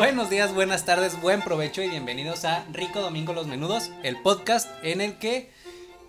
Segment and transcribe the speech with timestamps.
[0.00, 4.66] Buenos días, buenas tardes, buen provecho y bienvenidos a Rico Domingo Los Menudos, el podcast
[4.82, 5.50] en el que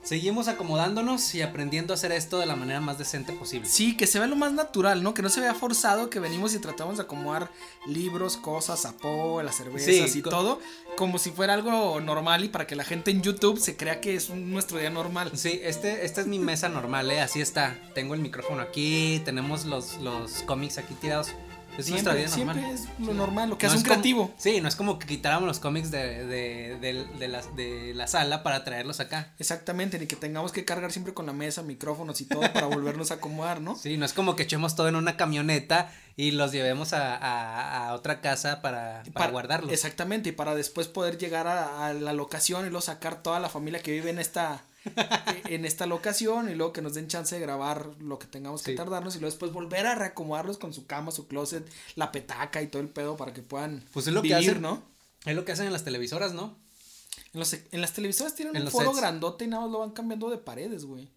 [0.01, 3.67] seguimos acomodándonos y aprendiendo a hacer esto de la manera más decente posible.
[3.67, 5.13] Sí, que se vea lo más natural, ¿no?
[5.13, 7.51] Que no se vea forzado, que venimos y tratamos de acomodar
[7.85, 10.61] libros, cosas, apo, las cervezas Sí, y todo,
[10.95, 14.15] como si fuera algo normal y para que la gente en YouTube se crea que
[14.15, 15.31] es un- nuestro día normal.
[15.35, 17.19] Sí, este, esta es mi mesa normal, ¿eh?
[17.19, 17.77] Así está.
[17.93, 21.33] Tengo el micrófono aquí, tenemos los, los cómics aquí tirados.
[21.77, 22.77] Es nuestra vida Siempre, normal.
[22.77, 24.33] siempre es lo normal, lo que No hace es un como- creativo.
[24.37, 28.07] sí, no es como que quitáramos los cómics de, de, de, de la, de la
[28.07, 29.33] sala para traerlos acá.
[29.39, 33.11] Exactamente, ni que tengamos que cargar siempre con la mesa, micrófonos y todo para volvernos
[33.11, 33.75] a acomodar, ¿no?
[33.81, 37.87] Sí, no es como que echemos todo en una camioneta y los llevemos a, a,
[37.89, 39.71] a otra casa para, para, guardarlos.
[39.71, 43.49] Exactamente, y para después poder llegar a, a la locación y luego sacar toda la
[43.49, 44.61] familia que vive en esta
[45.49, 48.71] en esta locación y luego que nos den chance de grabar lo que tengamos que
[48.71, 48.77] Sí.
[48.77, 52.67] tardarnos y luego después volver a reacomodarlos con su cama, su closet, la petaca y
[52.67, 54.81] todo el pedo para que puedan Pues es lo que hacen, ¿no?
[55.25, 56.55] Es lo que hacen en las televisoras, ¿no?
[57.33, 58.97] En, los- en las televisoras tienen En un foro sets.
[58.99, 61.09] grandote y nada más lo van cambiando de paredes, güey.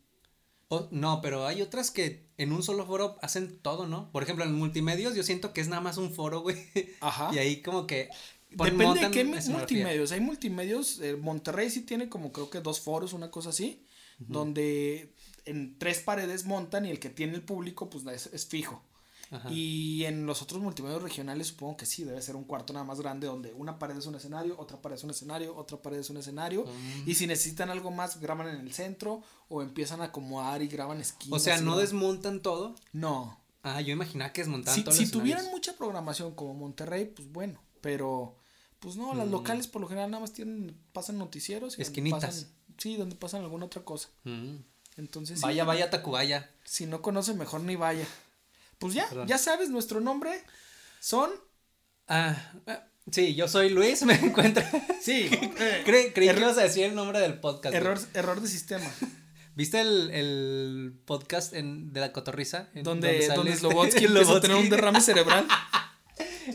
[0.69, 4.11] O- no, pero hay otras que en un solo foro hacen todo, ¿no?
[4.13, 6.57] Por ejemplo, en multimedios yo siento que es nada más un foro, güey.
[7.01, 7.31] Ajá.
[7.35, 8.09] Y ahí como que...
[8.57, 10.13] Depende de qué multimedios.
[10.13, 11.01] Hay multimedios.
[11.01, 13.85] eh, Monterrey sí tiene como creo que dos foros, una cosa así.
[14.19, 15.13] Donde
[15.45, 18.83] en tres paredes montan y el que tiene el público pues es, es fijo.
[19.31, 19.51] Ajá.
[19.51, 23.01] Y en los otros multimedios regionales supongo que sí, debe ser un cuarto nada más
[23.01, 26.11] grande donde una pared es un escenario, otra pared es un escenario, otra pared es
[26.11, 26.65] un escenario.
[26.65, 27.09] Mm.
[27.09, 31.01] Y si necesitan algo más, graban en el centro o empiezan a acomodar y graban
[31.01, 31.41] esquinas.
[31.41, 32.75] O sea, no desmontan todo.
[32.93, 33.41] No.
[33.63, 37.59] Ah, yo imaginaba que desmontaban Si, todos si tuvieran mucha programación como Monterrey, pues bueno,
[37.81, 38.37] pero
[38.85, 39.17] pues no, Mm.
[39.19, 41.73] las locales por lo general nada más tienen, pasan noticieros.
[41.73, 42.23] y donde Esquinitas.
[42.23, 44.11] pasan- sí, donde pasan alguna otra cosa.
[44.25, 44.57] Mm.
[44.99, 46.51] Entonces, sí, Vaya, vaya, Tacubaya.
[46.65, 48.07] si no conoce, mejor ni vaya.
[48.79, 49.27] Pues ya, Perdón.
[49.27, 50.45] ya sabes, nuestro nombre
[51.01, 51.31] son...
[52.09, 52.37] Ah,
[52.67, 54.63] ah, sí, yo soy Luis, me encuentro...
[55.01, 55.29] Sí,
[55.87, 57.73] Cre- creí que ibas a decir el nombre del podcast.
[57.75, 57.77] güey.
[57.77, 58.87] error, error de sistema.
[59.57, 62.69] ¿Viste el, el podcast en, de la cotorriza?
[62.75, 65.47] En- donde, donde este- Slobotsky empieza a tener un derrame cerebral.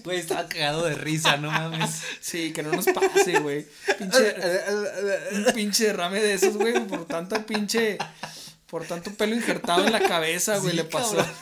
[0.04, 2.02] Güey, estaba cagado de risa, no mames.
[2.22, 3.66] Sí, que no nos pase, güey.
[3.98, 4.36] Pinche,
[5.34, 7.98] un pinche derrame de esos, güey, por tanta pinche...
[8.68, 11.16] Por tanto pelo injertado en la cabeza, güey, Sí, le pasó.
[11.18, 11.34] cabrón.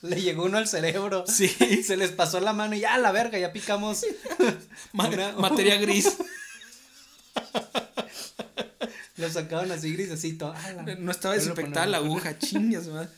[0.00, 1.24] Le llegó uno al cerebro.
[1.28, 1.48] Sí.
[1.86, 4.04] Se les pasó la mano y ya, la verga, ya picamos.
[4.94, 6.16] Una- materia gris.
[9.16, 10.52] Lo sacaron así grisecito.
[10.56, 13.08] Ah, No estaba desinfectada la aguja, chingas, madre.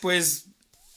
[0.00, 0.44] Pues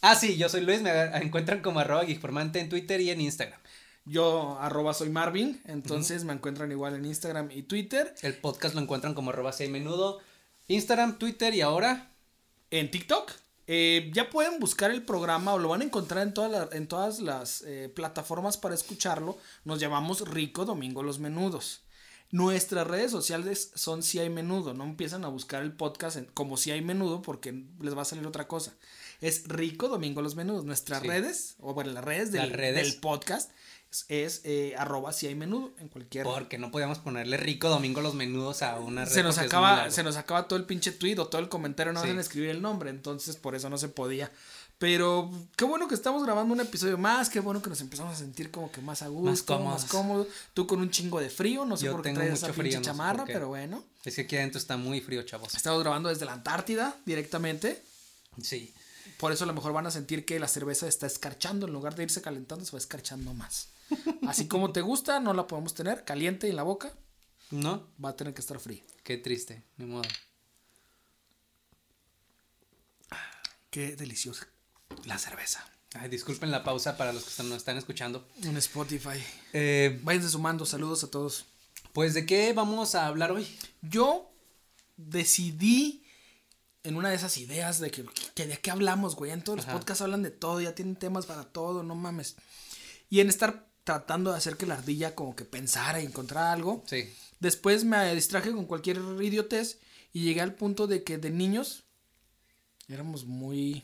[0.02, 3.60] Ah, sí, yo soy Luis, me encuentran como arroba geekformante en Twitter y en Instagram.
[4.06, 8.14] yo arroba soy Marvin, entonces me encuentran igual en Instagram y Twitter.
[8.22, 10.20] El podcast lo encuentran como arroba hay menudo.
[10.68, 12.12] Instagram, Twitter y ahora.
[12.72, 13.32] En TikTok.
[13.70, 17.20] eh, ya pueden buscar el programa o lo van a encontrar en, la- en todas
[17.20, 19.38] las eh, plataformas para escucharlo.
[19.66, 21.82] Nos llamamos Rico Domingo Los Menudos.
[22.32, 24.74] Nuestras redes sociales son Si hay menudo.
[24.74, 28.06] No empiezan a buscar el podcast en- como Si hay menudo porque les va a
[28.06, 28.74] salir otra cosa.
[29.22, 30.64] Es Rico Domingo Los Menudos.
[30.66, 31.08] Nuestras Sí.
[31.08, 32.76] redes, o bueno, las redes del, Las redes.
[32.92, 33.50] del podcast
[34.10, 38.14] es, eh, arroba Si hay menudo en cualquier Porque no podíamos ponerle rico domingo los
[38.16, 41.28] menudos a una red se nos acaba se nos acaba todo el pinche tweet o
[41.28, 42.10] todo el comentario no Sí.
[42.10, 44.30] van a escribir el nombre entonces por eso no se podía
[44.78, 48.18] pero qué bueno que estamos grabando un episodio más qué bueno que nos empezamos a
[48.18, 49.86] sentir como que más a gusto más cómodos.
[49.86, 52.64] cómodo tú con un chingo de frío no sé Yo por qué traes esa frío,
[52.64, 55.56] pinche no sé chamarra pero bueno Es que aquí adentro está muy frío, chavos.
[55.56, 57.82] estamos grabando desde la Antártida directamente
[58.42, 58.72] Sí.
[59.18, 61.96] Por eso a lo mejor van a sentir que la cerveza está escarchando en lugar
[61.96, 63.70] de irse calentando se va escarchando más
[64.28, 66.94] así como te gusta no la podemos tener caliente en la boca
[67.52, 67.88] ¿No?
[68.04, 70.04] va a tener que estar fría Qué triste, ni modo.
[73.70, 74.48] qué deliciosa
[75.06, 78.28] la cerveza Ay, disculpen la pausa para los que nos están escuchando.
[78.44, 79.24] en Spotify
[79.54, 81.46] Eh, Váyanse sumando, saludos a todos.
[81.94, 83.48] pues, ¿de qué vamos a hablar hoy?
[83.82, 84.30] Yo
[84.98, 86.06] decidí
[86.88, 89.32] en una de esas ideas de que, que de qué hablamos, güey.
[89.32, 89.76] En todos los Ajá.
[89.78, 92.38] podcasts hablan de todo, ya tienen temas para todo, no mames.
[93.10, 96.84] Y en estar tratando de hacer que la ardilla como que pensara y encontrara algo.
[96.88, 97.14] Sí.
[97.40, 99.80] Después me distraje con cualquier idiotez
[100.14, 101.84] y llegué al punto de que de niños
[102.88, 103.84] éramos muy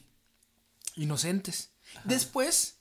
[0.96, 1.72] inocentes.
[2.06, 2.78] Después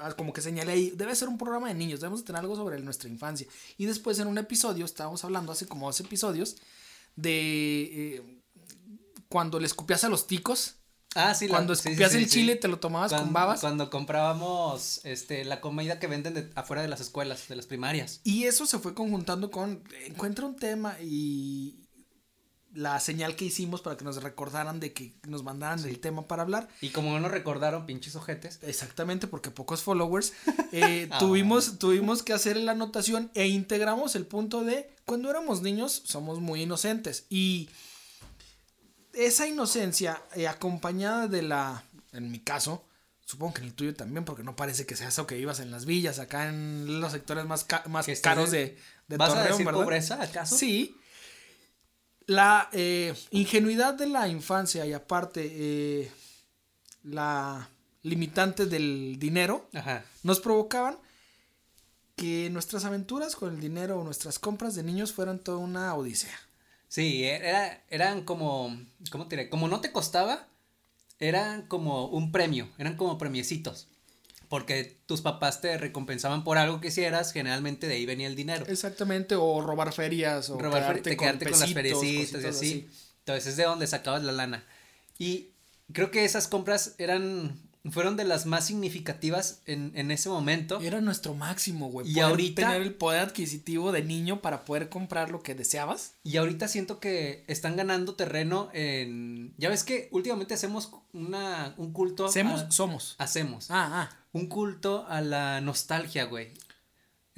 [0.00, 2.80] ah, como que señalé ahí, debe ser un programa de niños, debemos tener algo sobre
[2.80, 3.46] nuestra infancia.
[3.76, 6.56] Y después en un episodio, estábamos hablando hace como dos episodios,
[7.16, 8.39] de eh,
[9.30, 10.74] cuando le escupías a los ticos.
[11.14, 12.30] Ah, sí, la- Cuando sí, sí, escupías sí, el sí.
[12.30, 13.60] chile, te lo tomabas Cuando, con babas.
[13.60, 18.20] Cuando comprábamos este, la comida que venden de- afuera de las escuelas, de las primarias.
[18.22, 21.80] Y eso se fue conjuntando con encuentra un tema y
[22.72, 26.42] la señal que hicimos para que nos recordaran de que nos mandaran el tema para
[26.42, 26.68] hablar.
[26.80, 28.60] Y como no nos recordaron, pinches ojetes.
[28.62, 30.32] Exactamente, porque pocos followers.
[30.72, 31.18] eh, Ah.
[31.18, 36.38] tuvimos, tuvimos que hacer la anotación e integramos el punto de cuando éramos niños somos
[36.38, 37.24] muy inocentes.
[37.28, 37.68] Y
[39.14, 42.84] esa inocencia eh, acompañada de la, en mi caso,
[43.24, 45.70] supongo que en el tuyo también, porque no parece que sea eso que vivas en
[45.70, 48.76] las villas, acá en los sectores más, ca- más caros de,
[49.08, 49.80] de ¿Vas a Torreón, decir ¿verdad?
[49.80, 50.56] pobreza, acaso?
[50.56, 50.96] Sí.
[52.26, 56.12] La eh, ingenuidad de la infancia y aparte eh,
[57.02, 57.68] la
[58.02, 60.04] limitante del dinero Ajá.
[60.22, 60.96] nos provocaban
[62.16, 66.38] que nuestras aventuras con el dinero o nuestras compras de niños fueran toda una odisea.
[66.90, 68.76] Sí, era, eran como,
[69.12, 69.48] ¿cómo te diré?
[69.48, 70.48] Como no te costaba,
[71.20, 73.86] eran como un premio, eran como premiecitos.
[74.48, 78.66] Porque tus papás te recompensaban por algo que hicieras, generalmente de ahí venía el dinero.
[78.66, 82.90] Exactamente, o robar ferias o Robar quedarte, te quedarte con, las feriecitas y cositas así.
[83.20, 84.64] Entonces es de donde sacabas la lana.
[85.16, 85.50] Y
[85.92, 87.56] creo que esas compras eran,
[87.90, 90.80] fueron de las más significativas en, en ese momento.
[90.80, 92.08] Era nuestro máximo, güey.
[92.10, 96.12] Y poder ahorita- Tener el poder adquisitivo de niño para poder comprar lo que deseabas.
[96.22, 99.54] Y ahorita siento que están ganando terreno en...
[99.56, 102.26] Ya ves que últimamente hacemos una, un culto...
[102.26, 103.14] Hacemos, a- somos.
[103.18, 103.70] hacemos.
[103.70, 104.16] Ah, ah.
[104.32, 106.52] un culto a la nostalgia, güey.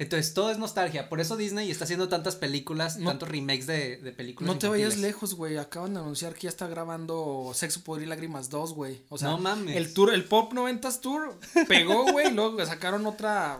[0.03, 1.09] Entonces todo es nostalgia.
[1.09, 4.53] Por eso Disney está haciendo tantas películas, No- tantos remakes de, de películas.
[4.53, 5.11] No te vayas infantiles.
[5.13, 5.57] lejos, güey.
[5.57, 9.01] Acaban de anunciar que ya está grabando Sexo, Poder y Lágrimas 2, güey.
[9.09, 9.75] O sea, No mames.
[9.77, 12.31] el tour, el Pop 90s Tour pegó, güey.
[12.33, 13.59] luego sacaron otra,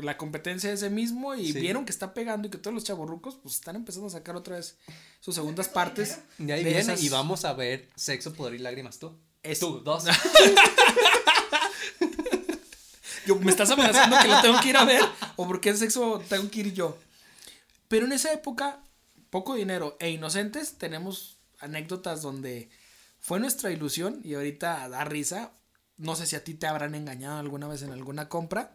[0.00, 1.60] la competencia de ese mismo y Sí.
[1.60, 4.56] vieron que está pegando y que todos los chavorrucos, pues están empezando a sacar otra
[4.56, 4.78] vez
[5.20, 6.18] sus segundas partes.
[6.38, 9.12] Y ahí viene esas- y vamos a ver Sexo, Poder y Lágrimas tú.
[9.42, 10.04] Es- Tú, dos.
[13.26, 15.02] Yo, ¿Me estás amenazando que la tengo que ir a ver?
[15.36, 16.98] ¿O porque es sexo tengo que ir yo?
[17.88, 18.80] Pero en esa época,
[19.30, 22.68] poco dinero e inocentes, tenemos anécdotas donde
[23.20, 25.52] fue nuestra ilusión y ahorita da risa.
[25.96, 28.74] No sé si a ti te habrán engañado alguna vez en alguna compra.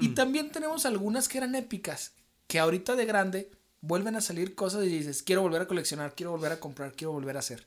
[0.00, 2.12] Y también tenemos algunas que eran épicas,
[2.48, 3.50] que ahorita de grande
[3.80, 7.12] vuelven a salir cosas y dices, quiero volver a coleccionar, quiero volver a comprar, quiero
[7.12, 7.66] volver a hacer.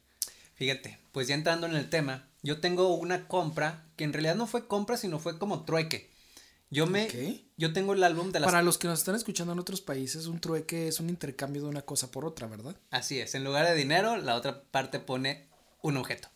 [0.56, 4.46] Fíjate, pues ya entrando en el tema, yo tengo una compra que en realidad no
[4.46, 6.11] fue compra, sino fue como trueque.
[6.74, 7.14] Yo me, Ok.
[7.58, 10.26] yo tengo el álbum de las Para los que nos están escuchando en otros países,
[10.28, 12.76] un trueque es un intercambio de una cosa por otra, ¿verdad?
[12.90, 15.50] Así es, en lugar de dinero, la otra parte pone
[15.82, 16.30] un objeto.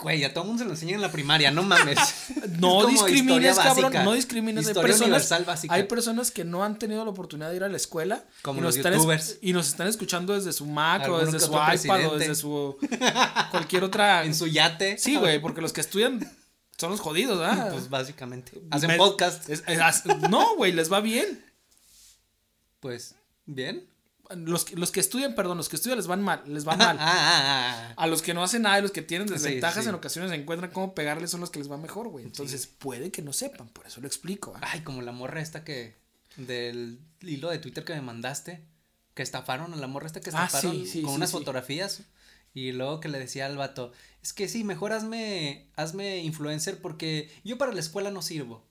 [0.00, 1.98] Güey, a todo el mundo se lo enseña en la primaria, no mames.
[2.60, 4.66] No discrimines, cabrón, no discrimines.
[4.68, 5.32] Hay personas,
[5.70, 8.62] hay personas que no han tenido la oportunidad de ir a la escuela Como y,
[8.62, 9.38] nos los están es- youtubers.
[9.42, 12.18] y nos están escuchando desde su Mac o desde su iPad o presidente.
[12.18, 12.76] desde su
[13.50, 14.24] cualquier otra.
[14.24, 14.98] en su yate.
[14.98, 16.20] Sí, güey, porque los que estudian
[16.78, 17.68] son los jodidos, ¿ah?
[17.72, 18.60] Pues básicamente.
[18.70, 19.48] Hacen Me- podcast.
[19.50, 21.44] es- es- haz- no, güey, les va bien.
[22.80, 23.14] Pues,
[23.46, 23.88] bien.
[24.30, 26.76] Los, que- los que estudian, perdón, los que estudian les van mal, les va Ah,
[26.76, 26.96] mal.
[26.98, 27.94] ah, ah, ah.
[27.96, 29.88] A los que no hacen nada y los que tienen Sí, desventajas sí.
[29.88, 32.24] en ocasiones encuentran cómo pegarles son los que les va mejor, güey.
[32.24, 34.52] Entonces puede que no sepan, por eso lo explico.
[34.56, 34.60] ¿ah?
[34.62, 35.94] Ay, como la morra esta que.
[36.36, 38.62] Del hilo de Twitter que me mandaste.
[39.14, 41.36] Que estafaron a la morra esta que Ah, estafaron sí, sí, con sí, unas sí.
[41.38, 42.00] fotografías.
[42.56, 47.30] Y luego que le decía al vato, es que sí, mejor hazme, hazme influencer porque
[47.44, 48.64] yo para la escuela no sirvo.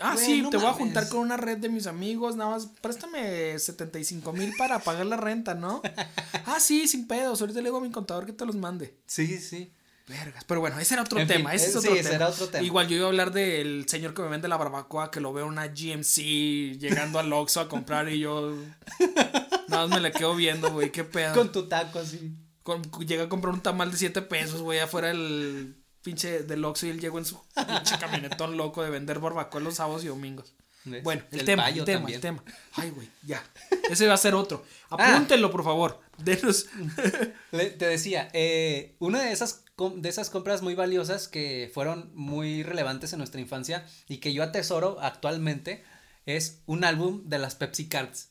[0.00, 2.52] Ah, Güey, sí, no te voy a juntar con una red de mis amigos, nada
[2.52, 5.82] más, préstame 75 mil para pagar la renta, ¿no?
[6.46, 8.96] ah, sí, sin pedos, ahorita le digo a mi contador que te los mande.
[9.06, 9.70] Sí, sí.
[10.08, 12.08] Vergas, pero bueno, ese era otro En fin, tema, ese es eh, otro sí, tema.
[12.08, 12.64] ese era otro tema.
[12.64, 15.44] Igual yo iba a hablar del señor que me vende la barbacoa, que lo veo
[15.44, 18.54] en una GMC llegando al Oxxo a comprar y yo
[19.68, 21.34] nada más me la quedo viendo, güey, qué pedo.
[21.34, 22.32] Con tu taco así.
[22.66, 26.86] Con- llega a comprar un tamal de 7 pesos, güey, afuera del pinche del Oxxo
[26.86, 30.52] y él llegó en su pinche camionetón loco de vender barbacoa los sábados y domingos.
[30.84, 31.02] ¿Ves?
[31.04, 32.14] Bueno, el, El tema, el tema, también.
[32.16, 32.44] el tema.
[32.74, 33.40] Ay, güey, ya.
[33.88, 34.64] Ese va a ser otro.
[34.90, 35.14] Ah.
[35.14, 36.00] Apúntenlo, por favor.
[36.18, 36.66] Denos.
[37.50, 39.64] Te decía, eh, una de esas,
[39.96, 44.42] de esas compras muy valiosas que fueron muy relevantes en nuestra infancia y que yo
[44.44, 45.84] atesoro actualmente
[46.24, 48.30] es un álbum de las Pepsi Cards.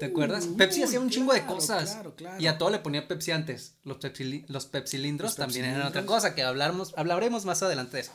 [0.00, 0.46] ¿Te acuerdas?
[0.46, 1.90] Uy, Pepsi hacía un chingo de cosas.
[1.92, 2.40] claro, claro.
[2.42, 3.74] Y a todo le ponía Pepsi antes.
[3.84, 6.16] Los Pepsi, los Pepsilindros Los también eran otra Pepsilindros.
[6.22, 8.12] cosa que hablaremos, hablaremos más adelante de eso.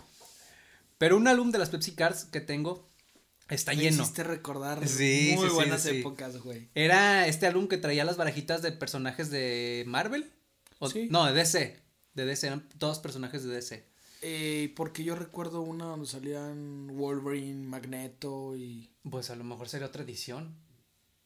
[0.98, 2.90] Pero un álbum de las Pepsi Cards que tengo
[3.50, 4.02] está Me lleno.
[4.04, 6.00] hiciste recordar Sí, muy sí, buenas sí.
[6.00, 6.70] épocas, güey.
[6.74, 10.32] Era este álbum que traía las barajitas de personajes de Marvel.
[10.80, 11.08] O- Sí.
[11.12, 11.80] No, de DC.
[12.16, 13.86] De DC, eran todos personajes de DC.
[14.22, 18.90] Eh, porque yo recuerdo una donde salían Wolverine, Magneto y.
[19.08, 20.56] Pues a lo mejor sería otra edición.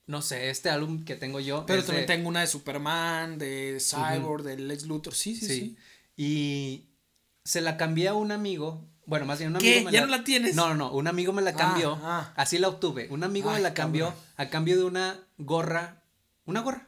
[0.09, 1.65] No sé, este álbum que tengo yo.
[1.67, 5.13] Pero también de- tengo una de Superman, de Cyborg, de Lex Luthor.
[5.13, 5.55] Sí, sí, sí.
[5.55, 5.77] Sí.
[6.17, 6.85] Y
[7.43, 8.83] se la cambié a un amigo.
[9.05, 9.73] Bueno, más bien un ¿Qué?
[9.75, 9.85] amigo.
[9.85, 10.55] me ¿Ya no la tienes?
[10.55, 10.91] No, no, no.
[10.91, 11.99] Un amigo me la cambió.
[12.01, 12.33] ah.
[12.35, 13.07] Así la obtuve.
[13.11, 14.23] Un amigo me la cambió cabrón.
[14.37, 16.01] a cambio de una gorra.
[16.45, 16.87] Una gorra.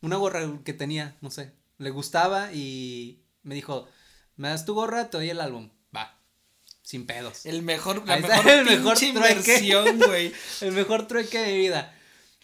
[0.00, 1.52] Una gorra que tenía, no sé.
[1.78, 3.86] Le gustaba y me dijo:
[4.36, 5.70] Me das tu gorra, te doy el álbum.
[5.94, 6.18] Va.
[6.82, 7.46] Sin pedos.
[7.46, 9.06] El mejor, la mejor, el mejor trueque.
[9.06, 10.32] inversión, güey.
[10.60, 11.94] El mejor trueque de mi vida.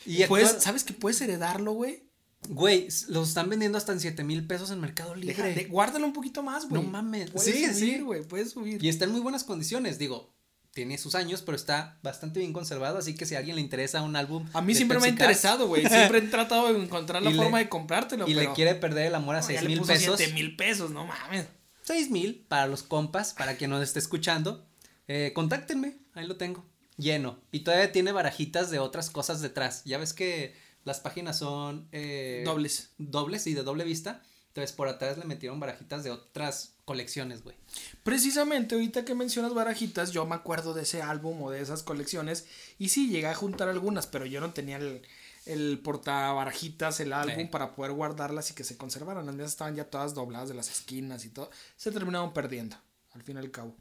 [0.06, 2.04] Y Puedes- actual- ¿Sabes que puedes heredarlo, güey?
[2.48, 5.34] Güey, los están vendiendo hasta en 7 mil pesos en Mercado Libre.
[5.34, 6.82] Deja- de- guárdalo un poquito más, güey.
[6.82, 7.30] No mames.
[7.30, 8.00] Puedes Sí, subir, sí.
[8.00, 8.22] güey.
[8.22, 8.84] Puedes subir.
[8.84, 10.34] Y está en muy buenas condiciones, digo,
[10.74, 14.02] tiene sus años, pero está bastante bien conservado, así que si a alguien le interesa
[14.02, 15.86] un álbum A mí siempre me ha Cars interesado, güey.
[15.86, 18.28] Siempre he tratado de encontrar la le- forma de comprártelo.
[18.28, 18.50] y pero...
[18.50, 20.16] le quiere perder el amor a No, seis ya le mil puso pesos.
[20.18, 21.46] siete mil pesos, no mames.
[21.82, 24.66] Seis mil para los compas, para quien nos esté escuchando.
[25.06, 26.64] Eh, contáctenme, ahí lo tengo.
[26.96, 27.38] Lleno.
[27.52, 29.82] Y todavía tiene barajitas de otras cosas detrás.
[29.84, 32.90] Ya ves que las páginas son eh, Dobles.
[32.98, 34.22] Dobles y de doble vista.
[34.48, 37.56] Entonces por atrás le metieron barajitas de otras colecciones, güey.
[38.04, 42.46] Precisamente ahorita que mencionas barajitas, yo me acuerdo de ese álbum o de esas colecciones.
[42.78, 45.02] Y sí, llegué a juntar algunas, pero yo no tenía el,
[45.46, 47.44] el portabarajitas, el álbum, Sí.
[47.46, 49.26] para poder guardarlas y que se conservaran.
[49.26, 51.50] Las mías estaban ya todas dobladas de las esquinas y todo.
[51.76, 52.76] Se terminaron perdiendo,
[53.12, 53.74] al fin y al cabo.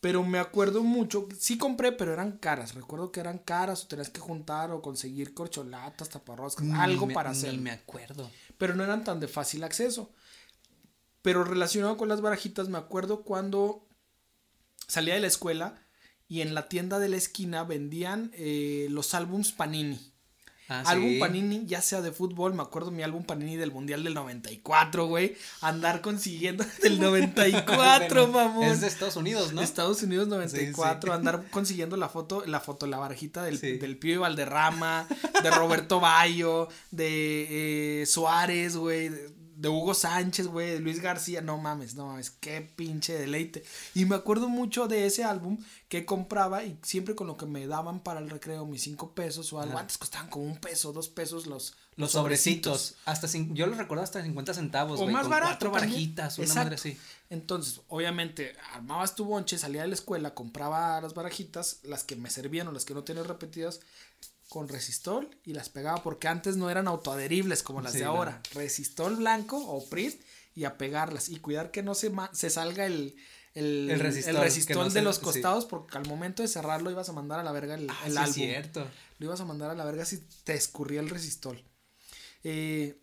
[0.00, 2.74] Pero me acuerdo mucho, sí compré, pero eran caras.
[2.74, 7.30] Recuerdo que eran caras o tenías que juntar o conseguir corcholatas, taparroscas, algo me- para
[7.32, 7.58] ni hacer.
[7.58, 8.30] me acuerdo.
[8.56, 10.10] pero no eran tan de fácil acceso.
[11.22, 13.86] Pero relacionado con las barajitas, me acuerdo cuando
[14.86, 15.82] salía de la escuela
[16.28, 20.09] y en la tienda de la esquina vendían eh, los álbums Panini.
[20.72, 21.18] Ah, álbum sí.
[21.18, 25.36] Panini, ya sea de fútbol, me acuerdo mi álbum Panini del Mundial del 94, güey.
[25.60, 28.62] Andar consiguiendo del 94, mamón.
[28.64, 29.62] Es de Estados Unidos, ¿no?
[29.62, 31.12] Estados Unidos 94, Sí, sí.
[31.12, 35.08] andar consiguiendo la foto, la foto, la barajita del, del Pío Valderrama,
[35.42, 39.10] de Roberto Bayo, de eh, Suárez, güey,
[39.60, 43.62] de, Hugo Sánchez, güey, de Luis García, no mames, no mames, qué pinche deleite.
[43.94, 47.66] Y me acuerdo mucho de ese álbum que compraba y siempre con lo que me
[47.66, 49.80] daban para el recreo, mis cinco pesos o algo, Ajá.
[49.82, 52.94] antes costaban como un peso, dos pesos los, Los sobrecitos.
[53.04, 55.50] Hasta cin- yo los recuerdo hasta 50 centavos, o más con barato.
[55.50, 56.64] Cuatro barajitas, una Exacto.
[56.64, 56.96] madre así.
[57.28, 62.30] Entonces, obviamente, armabas tu bonche, salía de la escuela, compraba las barajitas, las que me
[62.30, 63.80] servían o las que no tenía repetidas,
[64.50, 68.10] con resistol y las pegaba porque antes no eran autoadheribles como las Sí, de no.
[68.10, 68.42] ahora.
[68.52, 70.20] Resistol blanco o PRIT
[70.54, 73.16] y a pegarlas y cuidar que no se, se salga el,
[73.54, 75.22] el, El resistol, el resistol que no de se- los sí.
[75.22, 78.12] costados porque al momento de cerrarlo ibas a mandar a la verga el, Ah, el
[78.12, 78.28] sí, álbum.
[78.30, 78.86] es cierto.
[79.18, 81.64] Lo ibas a mandar a la verga si te escurría el resistol.
[82.44, 83.00] Eh,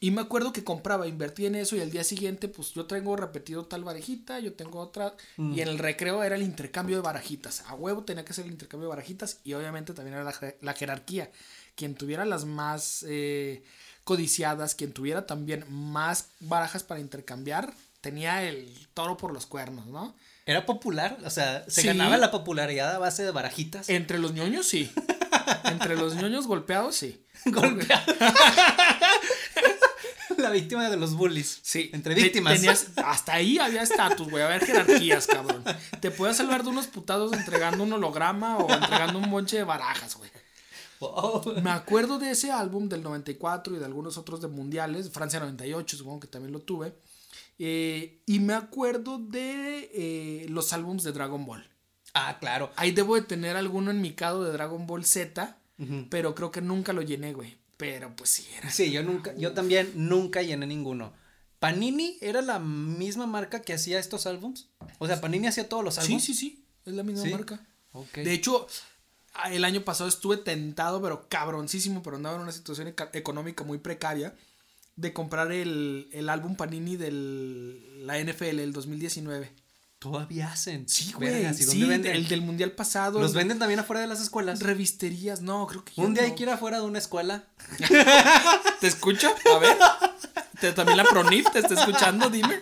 [0.00, 3.14] y me acuerdo que compraba, invertí en eso y al día siguiente, pues yo tengo
[3.16, 5.14] repetido tal barajita, yo tengo otra.
[5.36, 5.52] Mm.
[5.54, 7.62] Y en el recreo era el intercambio de barajitas.
[7.68, 10.56] A huevo tenía que ser el intercambio de barajitas y obviamente también era la, jer-
[10.62, 11.30] la jerarquía.
[11.74, 13.62] Quien tuviera las más eh,
[14.04, 20.14] codiciadas, quien tuviera también más barajas para intercambiar, tenía el toro por los cuernos, ¿no?
[20.46, 21.86] Era popular, o sea, se Sí.
[21.86, 23.88] ganaba la popularidad a base de barajitas.
[23.90, 24.90] Entre los ñoños, sí.
[25.64, 27.22] Entre los ñoños golpeados, sí.
[27.44, 28.02] Golpeado.
[30.50, 31.60] la víctima de los bullies.
[31.62, 31.90] Sí.
[31.92, 32.54] Entre víctimas.
[32.54, 34.42] tenías- hasta ahí había estatus, güey.
[34.42, 35.64] Había jerarquías, cabrón.
[36.00, 40.16] Te podías salvar de unos putados entregando un holograma o entregando un bonche de barajas,
[40.16, 40.30] güey.
[41.00, 41.54] Wow.
[41.62, 45.10] Me acuerdo de ese álbum del 94 y de algunos otros de mundiales.
[45.10, 46.94] Francia 98, supongo que también lo tuve.
[47.58, 51.66] Eh, y me acuerdo de eh, los álbums de Dragon Ball.
[52.12, 52.70] Ah, claro.
[52.76, 55.56] Ahí debo de tener alguno en mi cado de Dragon Ball Z.
[56.10, 57.56] Pero creo que nunca lo llené, güey.
[57.80, 58.70] Pero pues sí, era.
[58.70, 61.12] Sí, yo nunca, yo también nunca llené ninguno.
[61.58, 64.68] Panini era la misma marca que hacía estos álbums.
[64.98, 66.24] O sea, Panini hacía todos los Sí, álbumes.
[66.24, 66.64] sí, sí.
[66.84, 67.30] Es la misma ¿Sí?
[67.30, 67.66] marca.
[68.14, 68.66] De hecho,
[69.50, 74.34] el año pasado estuve tentado, pero cabroncísimo, pero andaba en una situación económica muy precaria,
[74.96, 77.10] de comprar el, el álbum Panini de
[78.04, 79.50] la NFL, el 2019.
[80.00, 80.88] Todavía hacen.
[80.88, 81.30] Sí, güey.
[81.30, 82.16] Vergas, ¿y sí, dónde venden?
[82.16, 83.20] el del mundial pasado.
[83.20, 84.60] Los venden también afuera de las escuelas.
[84.60, 86.36] Revisterías, no, creo que Un día hay no.
[86.36, 87.44] que ir afuera de una escuela.
[88.80, 89.32] ¿Te escucho?
[89.54, 89.76] A ver.
[90.58, 92.60] Te- también la Pronif te está escuchando, dime.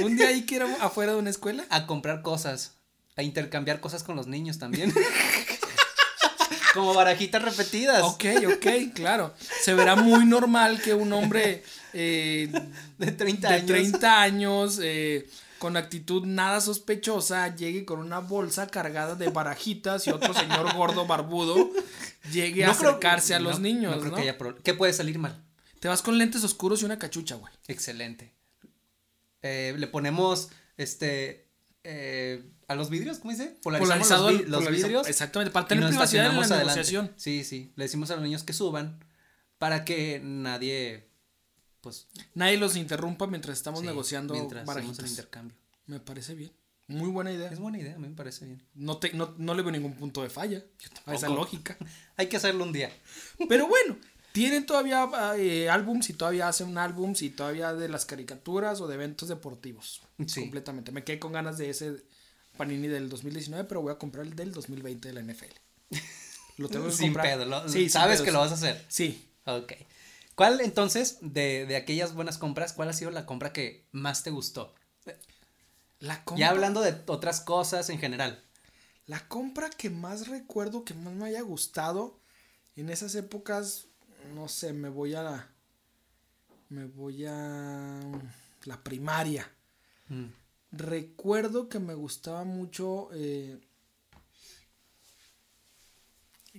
[0.00, 1.64] Un día hay que ir afuera de una escuela.
[1.70, 2.72] a comprar cosas,
[3.16, 4.92] a intercambiar cosas con los niños también.
[6.74, 8.02] Como barajitas repetidas.
[8.02, 9.34] Ok, ok, claro.
[9.62, 12.50] Se verá muy normal que un hombre eh,
[12.98, 13.66] De 30 de años.
[13.66, 15.28] 30 años, eh,
[15.62, 21.06] con actitud nada sospechosa, llegue con una bolsa cargada de barajitas y otro señor gordo
[21.06, 21.70] barbudo
[22.32, 25.20] llegue a creo- acercarse a los no- niños, No creo que haya ¿Qué puede salir
[25.20, 25.40] mal?
[25.78, 27.52] Te vas con lentes oscuros y una cachucha, güey.
[27.68, 28.34] Excelente.
[29.42, 31.46] Eh, le ponemos este,
[31.84, 33.56] eh, a los vidrios, ¿cómo dice?
[33.62, 35.06] Polarizado los, vi- vidrios.
[35.08, 36.64] exactamente, para tener privacidad en la adelante.
[36.64, 37.12] negociación.
[37.16, 38.98] Sí, sí, le decimos a los niños que suban
[39.58, 41.08] para que nadie,
[41.82, 45.10] pues, Nadie los interrumpa mientras estamos sí, negociando mientras hacemos el barajitas.
[45.10, 45.56] intercambio.
[45.86, 46.52] Me parece bien.
[46.88, 47.50] Muy buena idea.
[47.50, 48.62] Es buena idea, a mí me parece bien.
[48.74, 50.62] No, te, no, no le veo ningún punto de falla
[51.06, 51.76] a esa lógica.
[52.16, 52.90] Hay que hacerlo un día.
[53.48, 53.96] Pero bueno,
[54.32, 58.94] tienen todavía eh, álbums y todavía hacen álbums y todavía de las caricaturas o de
[58.94, 60.02] eventos deportivos.
[60.26, 60.40] Sí.
[60.40, 60.92] Completamente.
[60.92, 62.02] Me quedé con ganas de ese
[62.56, 65.54] Panini del 2019, pero voy a comprar el del 2020 de la NFL.
[66.58, 67.26] Lo tengo que Sin comprar.
[67.38, 68.84] pedo, lo- Sí, sin sabes que lo vas a hacer.
[68.88, 69.28] Sí.
[69.46, 69.72] Ok.
[70.42, 74.30] ¿Cuál entonces, de, de aquellas buenas compras, cuál ha sido la compra que más te
[74.30, 74.74] gustó?
[76.00, 78.42] La compra, Ya hablando de otras cosas en general.
[79.06, 82.18] la compra que más recuerdo, que más me haya gustado
[82.74, 83.86] en esas épocas,
[84.34, 85.48] no sé, me voy a la.
[86.70, 88.00] Me voy a.
[88.64, 89.48] La primaria.
[90.08, 90.26] Mm.
[90.72, 93.10] Recuerdo que me gustaba mucho.
[93.12, 93.60] eh,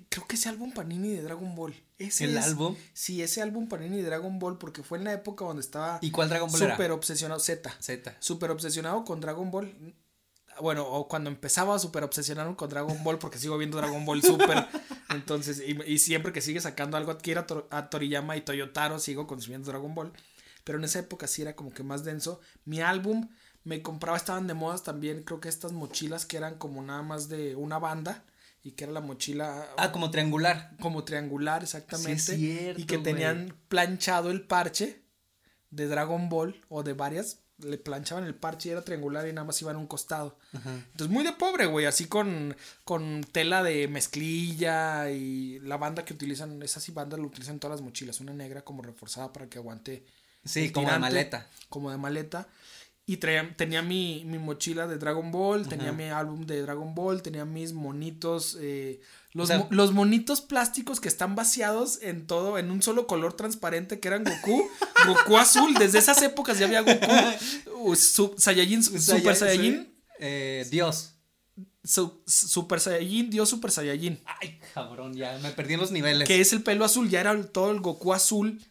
[0.10, 1.76] creo que ese álbum Panini de Dragon Ball.
[2.08, 2.76] Ese ¿El es- álbum?
[2.94, 6.12] Sí, ese álbum Panini de Dragon Ball, porque fue en la época donde estaba ¿Y
[6.12, 6.76] cuál Dragon Ball era?
[6.76, 7.40] súper obsesionado.
[7.40, 7.76] Z.
[7.80, 8.16] Z.
[8.20, 9.96] Súper obsesionado con Dragon Ball.
[10.62, 14.68] Bueno, o cuando empezaba súper obsesionado con Dragon Ball, porque sigo viendo Dragon Ball Super.
[15.10, 19.00] Entonces, y, y siempre que sigue sacando algo, adquiere a, Tor- a Toriyama y Toyotaro,
[19.00, 20.14] sigo consumiendo Dragon Ball.
[20.64, 22.40] Pero en esa época sí era como que más denso.
[22.66, 23.30] Mi álbum
[23.64, 27.30] me compraba, estaban de modas también, creo que estas mochilas que eran como nada más
[27.30, 28.24] de una banda.
[28.64, 30.72] Y que era la mochila Ah, como triangular.
[30.80, 32.18] como triangular, exactamente.
[32.20, 35.02] Sí, es cierto, y que tenían planchado el parche
[35.70, 37.40] de Dragon Ball o de varias.
[37.58, 40.38] Le planchaban el parche y era triangular y nada más iba en un costado.
[40.54, 41.86] Entonces, muy de pobre, güey.
[41.86, 47.56] Así con, con tela de mezclilla y la banda que utilizan, esas bandas lo utilizan
[47.56, 48.20] en todas las mochilas.
[48.22, 50.06] Una negra como reforzada para que aguante.
[50.46, 51.48] Sí, como de maleta.
[51.70, 52.48] Como de maleta.
[53.06, 57.22] Y traía- tenía mi, mi mochila de Dragon Ball, tenía mi álbum de Dragon Ball,
[57.22, 59.02] tenía mis monitos, eh,
[59.34, 63.06] los, O sea- mo- los monitos plásticos que están vaciados en todo, en un solo
[63.06, 64.70] color transparente que eran Goku,
[65.28, 67.06] Goku azul, desde esas épocas ya había Goku,
[67.90, 71.16] uh, su- Saiyajin, Super Saiyajin, Eh, Dios.
[71.84, 76.26] su- Super Saiyajin, Dios Super Saiyajin, Ay, cabrón, ya me perdí en los niveles.
[76.26, 78.62] que es el pelo azul, ya era todo el Goku azul.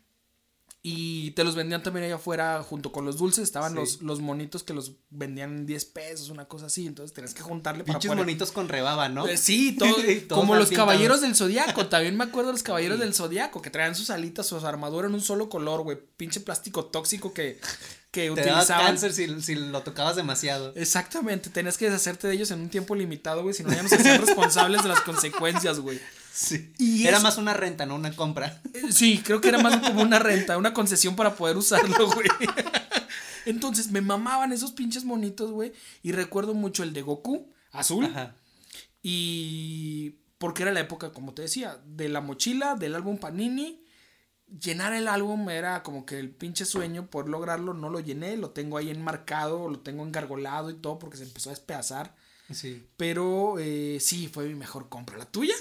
[0.85, 3.45] Y te los vendían también allá afuera junto con los dulces.
[3.45, 3.79] Estaban Sí.
[3.79, 6.89] los, los monitos que los vendían en 10 pesos, una cosa así.
[6.89, 9.29] Entonces tenías que juntarle para Pinches poder- monitos con rebaba, ¿no?
[9.29, 9.95] Eh, Sí, todo,
[10.29, 10.91] como los pintados.
[10.91, 11.87] caballeros del zodiaco.
[11.87, 15.15] También me acuerdo de los caballeros del zodiaco que traían sus alitas, su armadura en
[15.15, 15.99] un solo color, güey.
[16.17, 17.61] Pinche plástico tóxico que,
[18.11, 18.87] que Te daba utilizaban.
[18.87, 20.73] cáncer si, si lo tocabas demasiado.
[20.75, 23.55] Exactamente, tenías que deshacerte de ellos en un tiempo limitado, güey.
[23.55, 26.01] Si no, ya no se hacían responsables de las consecuencias, güey.
[26.33, 26.73] Sí.
[26.79, 28.61] Y Era es- más una renta, no una compra.
[28.73, 32.29] Eh, Sí, creo que era más como una renta, una concesión para poder usarlo, güey.
[33.45, 35.73] Entonces me mamaban esos pinches monitos, güey.
[36.03, 38.05] Y recuerdo mucho el de Goku, azul.
[38.07, 38.37] Ajá.
[39.03, 43.81] Y porque era la época, como te decía, de la mochila, del álbum Panini.
[44.61, 48.51] Llenar el álbum era como que el pinche sueño, por lograrlo no lo llené, lo
[48.51, 52.15] tengo ahí enmarcado, lo tengo engargolado y todo porque se empezó a despedazar.
[52.53, 52.87] Sí.
[52.99, 55.17] Pero eh, sí, fue mi mejor compra.
[55.17, 55.55] ¿La tuya?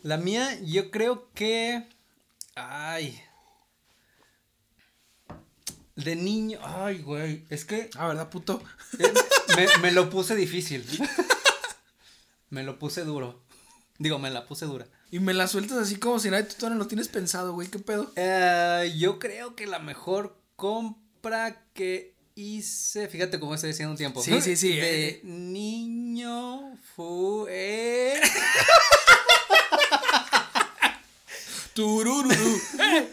[0.00, 1.88] La mía, yo creo que.
[2.54, 3.20] Ay.
[5.96, 6.60] De niño.
[6.62, 7.44] Ay, güey.
[7.50, 8.62] Es que Ah, ¿verdad, puto?
[8.98, 9.12] eh,
[9.56, 10.84] me, me lo puse difícil.
[12.50, 13.42] me lo puse duro.
[13.98, 14.86] Digo, me la puse dura.
[15.10, 17.68] Y me la sueltas así como si nadie tú todavía no lo tienes pensado, güey.
[17.68, 18.12] ¿Qué pedo?
[18.14, 23.08] Eh, yo creo que la mejor compra que hice.
[23.08, 24.22] Fíjate cómo estoy diciendo un tiempo.
[24.22, 25.20] Sí, sí, sí, De eh.
[25.24, 28.20] niño fue.
[31.78, 33.10] Eh.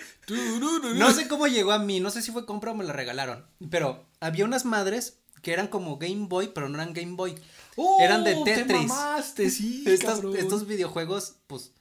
[0.95, 3.45] No sé cómo llegó a mí, no sé si fue compra o me la regalaron.
[3.69, 7.35] Pero había unas madres que eran como Game Boy, pero no eran Game Boy.
[7.75, 8.87] ¡Oh, eran de te Tetris.
[8.87, 11.71] mamaste, sí, estos, videojuegos, pues,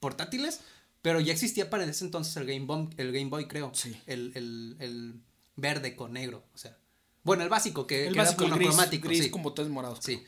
[0.00, 0.60] portátiles.
[1.00, 3.70] Pero ya existía para ese entonces el Game Boy, el Game Boy, creo.
[3.74, 3.94] Sí.
[4.06, 5.14] El, el, el
[5.56, 6.44] verde con negro.
[6.54, 6.76] O sea.
[7.22, 9.08] Bueno, el básico, que, El que básico, era gris, monocromático.
[9.08, 9.30] gris sí.
[9.30, 10.00] con botones morados.
[10.02, 10.22] Sí.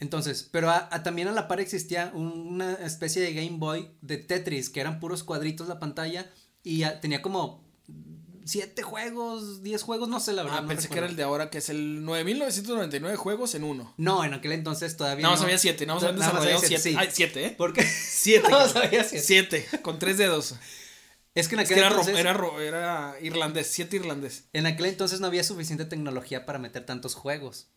[0.00, 3.90] Entonces, pero a- a también a la par existía un- una especie de Game Boy
[4.00, 6.30] de Tetris, que eran puros cuadritos la pantalla
[6.62, 7.66] y a- tenía como
[8.44, 10.58] siete juegos, diez juegos, no sé la verdad.
[10.58, 13.92] Ah, no pensé que era el de ahora, que es el 9999 juegos en uno.
[13.98, 15.28] No, en aquel entonces todavía no.
[15.30, 15.58] nada más habían
[16.16, 16.82] Nada más desarrollado había siete.
[16.90, 16.96] sí.
[16.98, 17.50] Ay, siete, ¿eh?
[17.50, 17.82] ¿Por qué?
[17.86, 18.48] Siete.
[18.50, 18.88] Nada más cabrón.
[18.88, 19.24] había siete.
[19.24, 20.54] Siete, con tres dedos.
[21.34, 24.44] Es que en Es aquel, que era, entonces, era, irlandés, siete irlandés.
[24.54, 27.68] en aquel entonces no había suficiente tecnología para meter tantos juegos.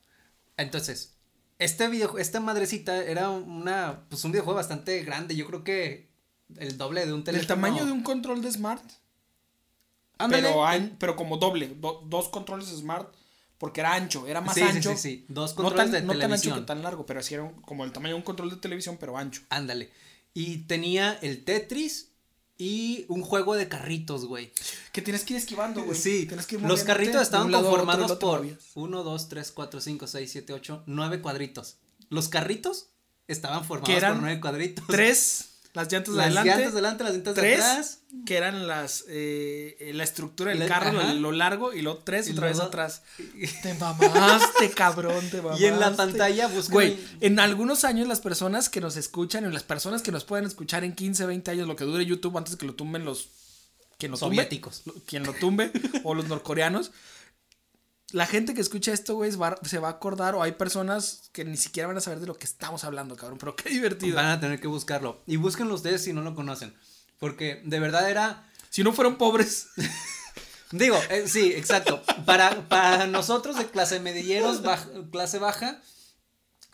[0.58, 1.18] Entonces,
[1.64, 5.36] este video, esta madrecita era una, pues un videojuego bastante grande.
[5.36, 6.10] Yo creo que
[6.58, 7.42] el doble de un teléfono.
[7.42, 8.84] El tamaño de un control de Smart.
[10.18, 10.50] Ándale.
[11.00, 11.68] Pero, como doble.
[11.80, 13.14] do- dos controles Smart
[13.58, 14.92] porque era ancho, era más Sí, sí, ancho.
[14.92, 15.26] sí, sí.
[15.28, 16.60] Dos no controles tan, de no tan ancho televisión.
[16.60, 18.98] que tan largo, pero así era un- como el tamaño de un control de televisión,
[19.00, 19.42] pero ancho.
[19.50, 19.90] Ándale.
[20.34, 22.11] Y tenía el Tetris
[22.62, 24.54] y un juego de carritos, güey.
[24.92, 25.98] Que tienes que ir esquivando, güey.
[25.98, 28.60] Sí, Tienes que ir los carritos estaban conformados otro por movías.
[28.76, 31.78] 1, 2, 3, 4, 5, 6, 7, 8, 9 cuadritos.
[32.10, 32.90] Los carritos
[33.28, 34.86] estaban formados eran por 9 cuadritos.
[34.86, 36.50] Tres, las llantas de las adelante.
[36.50, 38.00] llantas delante, las llantas de tres, atrás.
[38.26, 42.28] que eran las eh, eh, la estructura del La- carro, lo, largo, y luego tres
[42.28, 43.04] Y otra vez atrás.
[43.64, 45.64] Te mamaste, cabrón, te mamaste.
[45.64, 49.52] Y en la pantalla buscan Güey, en algunos años las personas que nos escuchan, y
[49.54, 52.56] las personas que nos pueden escuchar en 15, 20 años, lo que dure YouTube antes
[52.58, 53.30] que lo tumben los...
[53.98, 54.82] Quien lo tumbe, Soviéticos.
[54.86, 55.72] lo- quien lo tumbe,
[56.04, 56.92] o los norcoreanos.
[58.12, 59.32] La gente que escucha esto, güey,
[59.64, 62.36] se va a acordar, o hay personas que ni siquiera van a saber de lo
[62.36, 63.38] que estamos hablando, cabrón.
[63.40, 64.16] Pero qué divertido.
[64.16, 65.22] Van a tener que buscarlo.
[65.28, 66.74] Y búsquenlo ustedes si no lo conocen.
[67.20, 68.50] Porque de verdad era.
[68.70, 69.68] Si no fueron pobres.
[70.72, 72.02] Digo, eh, sí, exacto.
[72.26, 75.82] Para, para nosotros de clase medilleros, baj- clase baja,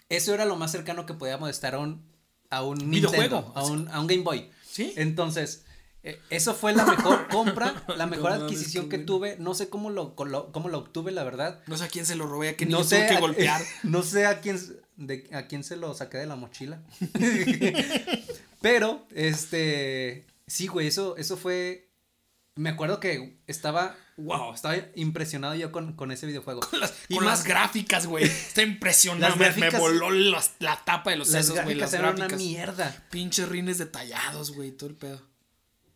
[0.10, 2.06] eso era lo más cercano que podíamos estar a un,
[2.52, 3.38] a un Videojuego.
[3.38, 4.52] Nintendo, a un, a un Game Boy.
[4.72, 4.94] Sí.
[4.98, 5.64] Entonces,
[6.30, 9.36] eso fue la mejor compra, la mejor No adquisición que tuve.
[9.40, 11.62] No sé cómo lo, cómo, cómo lo obtuve, la verdad.
[11.68, 13.62] No sé a quién se lo robé, a quién no sé tuve que golpear.
[13.84, 14.60] No sé a quién,
[14.96, 16.82] de, a quién se lo saqué de la mochila.
[18.62, 21.90] Pero, este, sí, güey, eso, eso fue,
[22.56, 26.62] me acuerdo que estaba, wow, estaba impresionado yo con, con ese videojuego.
[26.62, 28.26] Con las, Y con más- las gráficas, güey.
[28.26, 29.30] Está impresionante.
[29.30, 30.10] Las me- me gráficas- voló
[30.60, 31.76] la tapa de los sesos, güey.
[31.76, 32.40] gráficas Las eran una gráficas.
[32.42, 33.06] mierda.
[33.12, 34.72] Pinches rines detallados, güey.
[34.72, 35.22] Todo el pedo.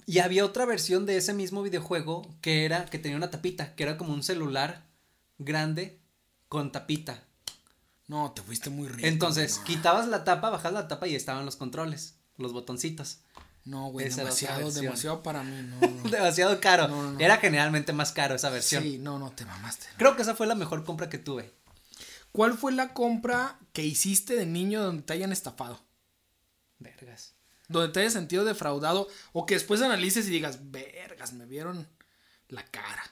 [0.06, 3.84] Y había otra versión de ese mismo videojuego que era, que tenía una tapita, que
[3.84, 4.86] era como un celular
[5.38, 6.00] grande
[6.48, 7.24] con tapita.
[8.08, 9.08] No, te fuiste muy rico.
[9.08, 9.64] Entonces, no.
[9.64, 13.20] quitabas la tapa, bajabas la tapa y estaban los controles, los botoncitos.
[13.64, 15.62] No, güey, Esa demasiado, demasiado para mí.
[15.62, 16.10] No, no.
[16.10, 16.88] Demasiado caro.
[16.88, 17.20] No.
[17.20, 18.84] Era generalmente más caro esa versión.
[18.84, 19.88] Sí, no, no, te mamaste.
[19.98, 21.54] Creo que esa fue la mejor compra que tuve.
[22.32, 25.80] ¿Cuál fue la compra que hiciste de niño donde te hayan estafado?
[26.80, 27.36] Vergas.
[27.72, 31.88] Donde te hayas sentido defraudado o que después analices y digas, vergas, me vieron
[32.48, 33.04] la cara.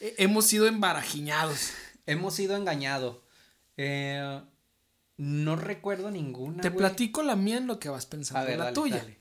[0.00, 1.70] He- hemos sido embarajiñados.
[2.06, 3.16] Hemos sido engañados.
[3.78, 4.42] Eh,
[5.16, 6.60] no recuerdo ninguna.
[6.60, 8.40] Te platico la mía en lo que vas pensando.
[8.40, 8.96] A ver, la dale, tuya.
[8.98, 9.18] dale.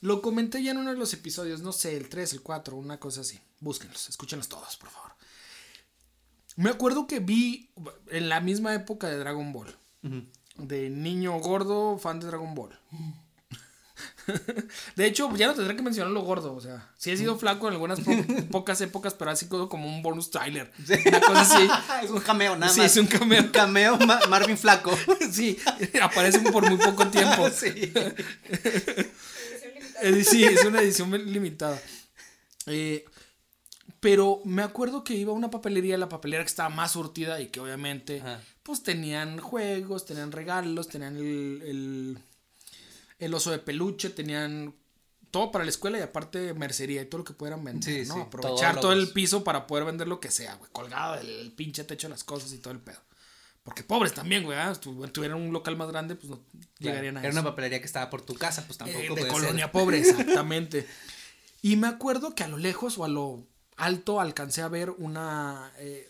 [0.00, 2.98] Lo comenté ya en uno de los episodios, no sé, el 3, el 4, una
[2.98, 3.38] cosa así.
[3.60, 5.12] Búsquenlos, escúchenlos todos, por favor.
[6.56, 7.70] Me acuerdo que vi
[8.08, 9.76] en la misma época de Dragon Ball.
[10.56, 12.76] De niño gordo, fan de Dragon Ball.
[14.96, 16.54] De hecho, ya no tendré que mencionar lo gordo.
[16.54, 18.12] O sea, sí he sido flaco en algunas po-
[18.50, 20.70] pocas épocas, pero así como como un bonus trailer.
[21.06, 21.68] Una cosa así.
[22.04, 22.90] es un cameo, nada Sí, más.
[22.92, 23.42] es un cameo.
[23.42, 24.96] Un cameo Ma- Marvin Flaco.
[25.32, 25.58] Sí,
[26.02, 27.48] aparece por muy poco tiempo.
[27.50, 27.92] sí.
[30.02, 31.80] Eh, Sí, es una edición limitada.
[32.66, 33.04] Eh,
[34.00, 37.48] pero me acuerdo que iba a una papelería, la papelera que estaba más surtida y
[37.48, 38.40] que obviamente, Ajá.
[38.62, 42.18] pues tenían juegos, tenían regalos, tenían el, el,
[43.18, 44.74] el oso de peluche, tenían
[45.30, 48.14] todo para la escuela y aparte mercería y todo lo que pudieran vender, Sí, ¿no?
[48.14, 51.52] sí, Aprovechar todo todo el piso para poder vender lo que sea, güey, colgado del
[51.52, 53.00] pinche techo de las cosas y todo el pedo.
[53.62, 54.56] Porque pobres también, güey.
[54.74, 56.40] Si tu- tuvieran un local más grande, pues no
[56.78, 57.40] llegarían a Era eso.
[57.40, 59.38] una papelería que estaba por tu casa, pues tampoco Eh, puede de ser.
[59.40, 59.98] colonia pobre,
[60.42, 60.86] exactamente.
[61.60, 63.44] y me acuerdo que a lo lejos o a lo
[63.76, 66.08] alto alcancé a ver una eh,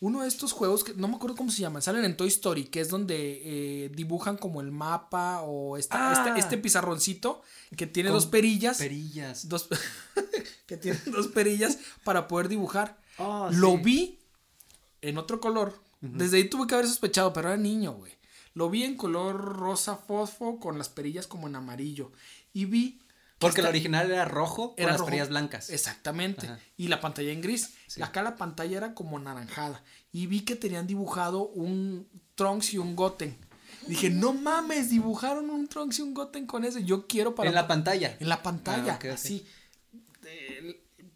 [0.00, 2.66] uno de estos juegos que no me acuerdo cómo se llaman, salen en Toy Story,
[2.66, 3.42] que es donde
[3.84, 6.12] eh, dibujan como el mapa o esta- Ah.
[6.28, 7.42] este, este pizarroncito
[7.76, 9.48] que tiene dos perillas, Perillas.
[9.48, 9.68] dos
[10.66, 12.98] que tiene dos perillas para poder dibujar.
[13.18, 13.76] Oh, Lo sí.
[13.82, 14.18] vi
[15.02, 15.74] en otro color.
[16.00, 18.12] Desde ahí tuve que haber sospechado, pero era niño, güey.
[18.54, 22.12] Lo vi en color rosa fosfo con las perillas como en amarillo.
[22.52, 23.00] Y vi.
[23.38, 25.06] Que Porque el esta- original era rojo con era las rojo.
[25.10, 25.70] perillas blancas.
[25.70, 26.46] Exactamente.
[26.46, 26.58] Ajá.
[26.76, 27.74] Y la pantalla en gris.
[27.86, 28.02] Sí.
[28.02, 29.82] Acá la pantalla era como naranjada.
[30.10, 33.36] Y vi que tenían dibujado un Trunks y un Goten.
[33.86, 36.84] Dije, no mames, dibujaron un Trunks y un Goten con ese.
[36.84, 37.48] Yo quiero para.
[37.48, 38.16] En la pantalla.
[38.18, 39.46] En la pantalla, Ah, así.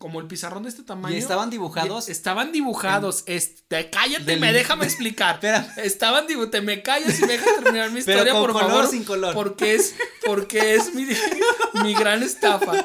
[0.03, 1.15] Como el pizarrón de este tamaño.
[1.15, 2.09] ¿Y estaban dibujados?
[2.09, 3.23] Y estaban dibujados.
[3.27, 5.35] Este, cállate, Del- me déjame explicar.
[5.37, 5.73] Espera.
[5.77, 6.51] Estaban dibujados.
[6.51, 8.89] Te me callas y me dejas terminar mi Pero historia, con por color favor.
[8.89, 9.33] sin color.
[9.33, 9.95] Porque es,
[10.27, 11.07] porque es mi,
[11.85, 12.85] mi gran estafa.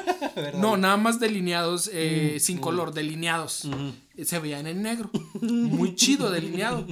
[0.54, 3.66] No, nada más delineados, eh, Mm, sin color, delineados.
[4.24, 5.10] Se veían en negro.
[5.40, 6.86] Muy chido delineado.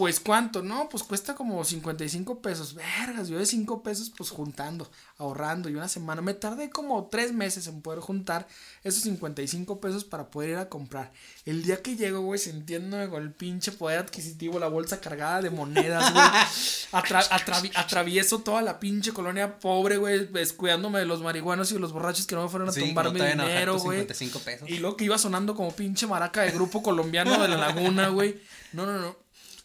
[0.00, 2.72] Pues cuánto, no, pues cuesta como 55 pesos.
[2.74, 6.22] Vergas, yo de 5 pesos pues juntando, ahorrando y una semana.
[6.22, 8.48] Me tardé como 3 meses en poder juntar
[8.82, 11.12] esos 55 pesos para poder ir a comprar.
[11.44, 15.50] El día que llego, güey, sintiéndome con el pinche poder adquisitivo, la bolsa cargada de
[15.50, 16.24] monedas, güey.
[16.92, 21.80] Atra- atravi- atravieso toda la pinche colonia pobre, güey, descuidándome de los marihuanos y de
[21.80, 23.98] los borrachos que no me fueron a Sí, tumbar mi dinero, güey.
[23.98, 24.70] 55 pesos.
[24.70, 28.40] Y luego que iba sonando como pinche maraca de grupo colombiano de la laguna, güey.
[28.72, 29.19] No, no, no.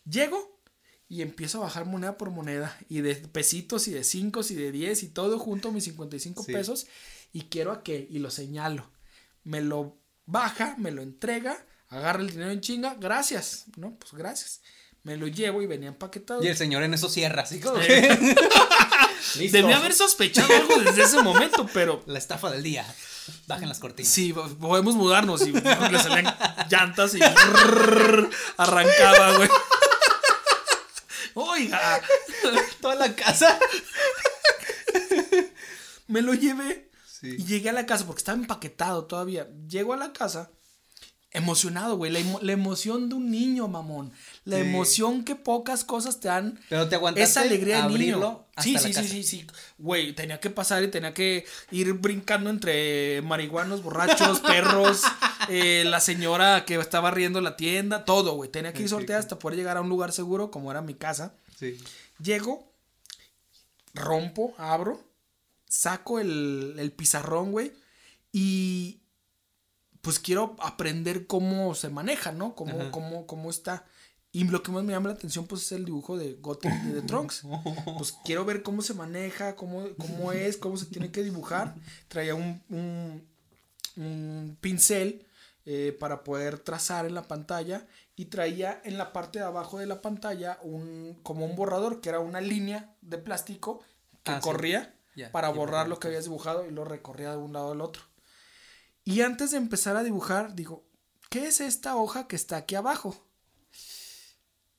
[0.09, 0.59] Llego
[1.07, 2.77] y empiezo a bajar moneda por moneda.
[2.89, 6.51] Y de pesitos y de 5 y de 10 y todo junto mis 55 Sí.
[6.53, 6.87] pesos.
[7.33, 8.07] Y quiero a qué.
[8.09, 8.89] Y lo señalo.
[9.43, 11.57] Me lo baja, me lo entrega,
[11.89, 12.95] agarra el dinero en chinga.
[12.99, 13.65] Gracias.
[13.77, 14.61] No, pues gracias.
[15.03, 16.43] Me lo llevo y venía empaquetado.
[16.43, 18.01] Y el señor en eso cierra, así como que.
[19.37, 19.57] Listo.
[19.57, 22.85] Debí haber sospechado algo desde ese momento, pero La estafa del día.
[23.47, 24.11] Bajen las cortinas.
[24.11, 26.33] Sí, podemos mudarnos y le salían
[26.69, 27.19] llantas y
[28.57, 29.49] arrancaba, güey.
[31.35, 32.01] Oiga,
[32.81, 33.59] Toda la casa.
[36.07, 37.35] me lo llevé Sí.
[37.39, 39.47] y llegué a la casa porque estaba empaquetado todavía.
[39.67, 40.51] Llego a la casa
[41.35, 42.11] emocionado, güey.
[42.11, 44.11] La, emo- la emoción de un niño, mamón.
[44.45, 44.61] La Sí.
[44.63, 46.59] emoción que pocas cosas te dan.
[46.69, 48.45] Pero te aguantaste Esa alegría de niño.
[48.55, 49.47] hasta Sí, la sí, sí, sí, sí.
[49.77, 55.01] Güey, tenía que pasar y tenía que ir brincando entre marihuanos, borrachos, perros,
[55.49, 58.49] eh, la señora que estaba riendo la tienda, todo, güey.
[58.49, 61.35] Tenía que ir sorteada hasta poder llegar a un lugar seguro, como era mi casa.
[61.59, 61.77] Sí.
[62.21, 62.71] Llego,
[63.93, 65.01] rompo, abro,
[65.67, 67.73] saco el, el pizarrón, güey,
[68.31, 69.01] y
[70.05, 72.55] pues quiero aprender cómo se maneja, ¿no?
[72.55, 72.91] Cómo, Ajá.
[72.91, 73.83] cómo, cómo está.
[74.31, 76.93] Y lo que más me llama la atención, pues, es el dibujo de Gotham y
[76.93, 77.43] de Trunks.
[77.97, 81.73] Pues quiero ver cómo se maneja, cómo, cómo es, cómo se tiene que dibujar.
[82.07, 83.27] Traía un, un,
[83.97, 85.25] un pincel
[85.65, 89.87] eh, para poder trazar en la pantalla y traía en la parte de abajo de
[89.87, 93.81] la pantalla un como un borrador que era una línea de plástico
[94.23, 94.47] que Ah, sí.
[94.47, 94.93] corría
[95.31, 98.03] para borrar lo que habías dibujado y lo recorría de un lado al otro.
[99.05, 100.83] Y antes de empezar a dibujar, digo,
[101.29, 103.15] ¿qué es esta hoja que está aquí abajo?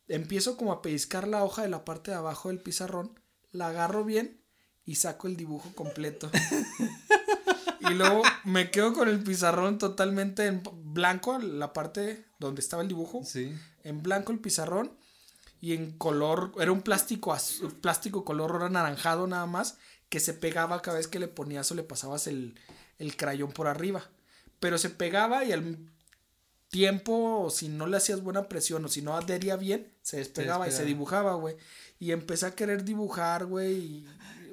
[0.08, 3.18] Empiezo como a pellizcar la hoja de la parte de abajo del pizarrón,
[3.52, 4.40] la agarro bien
[4.84, 6.30] y saco el dibujo completo.
[7.80, 10.62] y luego me quedo con el pizarrón totalmente en
[10.92, 13.54] blanco, la parte donde estaba el dibujo, Sí.
[13.84, 14.96] en blanco el pizarrón
[15.60, 20.82] y en color, era un plástico azul, plástico color anaranjado nada más, que se pegaba
[20.82, 22.58] cada vez que le ponías o le pasabas el,
[22.98, 24.08] el crayón por arriba.
[24.60, 25.76] Pero se pegaba y al
[26.68, 30.72] tiempo, si no le hacías buena presión o si no adhería bien, se despegaba y
[30.72, 31.56] se dibujaba, güey.
[31.98, 34.06] Y empecé a querer dibujar, güey, y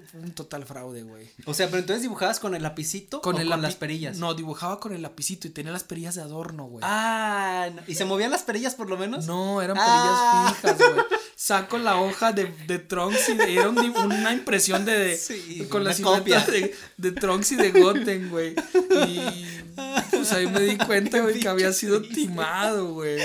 [0.09, 1.29] fue un total fraude, güey.
[1.45, 4.17] O sea, pero entonces dibujabas con el lapicito Con, o el con las perillas.
[4.17, 6.83] No, dibujaba con el lapicito y tenía las perillas de adorno, güey.
[6.87, 7.81] Ah, no.
[7.87, 9.25] ¿y se movían las perillas por lo menos?
[9.25, 10.53] No, eran Ah.
[10.61, 11.05] perillas fijas, güey.
[11.35, 15.67] Saco la hoja de, de Trunks y de- era un una impresión de, de- Sí,
[15.69, 18.55] con la silueta de, de Trunks y de Goten, güey.
[19.09, 19.45] Y
[20.23, 23.19] pues ahí me di cuenta, güey, que había sido timado, güey.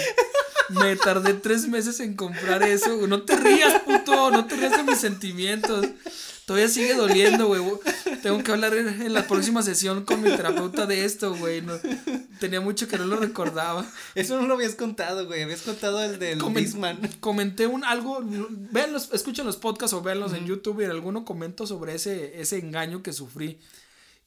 [0.71, 3.09] Me tardé tres meses en comprar eso, güey.
[3.09, 5.87] No te rías, puto, no te rías de mis sentimientos.
[6.45, 7.63] Todavía sigue doliendo, güey.
[8.23, 11.61] Tengo que hablar en la próxima sesión con mi terapeuta de esto, güey.
[11.63, 11.75] No,
[12.41, 13.87] tenía mucho que no lo recordaba.
[14.15, 15.43] Eso no lo habías contado, güey.
[15.43, 16.99] Habías contado el del Comen- Bisman.
[17.21, 21.25] Comenté un algo, vean los, escuchen los podcasts o véanlos en YouTube y en alguno
[21.25, 23.59] comento sobre ese, ese engaño que sufrí.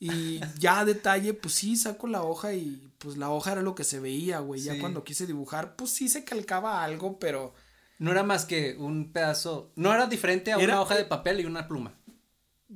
[0.04, 3.76] Y ya a detalle, pues sí, saco la hoja y pues la hoja era lo
[3.76, 4.60] que se veía, güey.
[4.62, 4.80] Ya Sí.
[4.80, 7.54] cuando quise dibujar, pues sí se calcaba algo, pero
[8.00, 9.72] No era más que un pedazo.
[9.76, 11.94] No era diferente a Era- una hoja de papel y una pluma.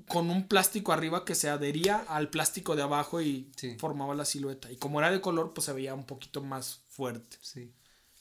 [0.09, 3.75] con un plástico arriba que se adhería al plástico de abajo y Sí.
[3.79, 4.69] formaba la silueta.
[4.71, 7.37] Y como era de color, pues se veía un poquito más fuerte.
[7.41, 7.71] Sí.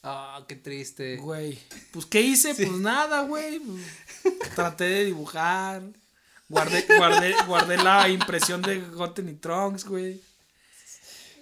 [0.05, 1.17] Ah, qué triste.
[1.17, 1.59] Güey,
[1.93, 2.55] pues ¿qué hice?
[2.55, 3.59] Pues nada, güey.
[3.59, 5.83] Pues, Traté de dibujar.
[6.48, 10.20] Guardé, guardé, guardé la impresión de Goten y Trunks, güey.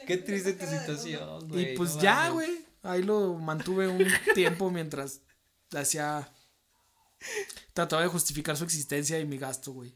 [0.06, 1.72] Qué triste tu situación, güey.
[1.72, 2.64] Y pues no ya, güey.
[2.82, 5.20] Ahí lo mantuve un tiempo mientras
[5.72, 6.28] hacía.
[7.72, 9.94] Trataba de justificar su existencia y mi gasto, güey.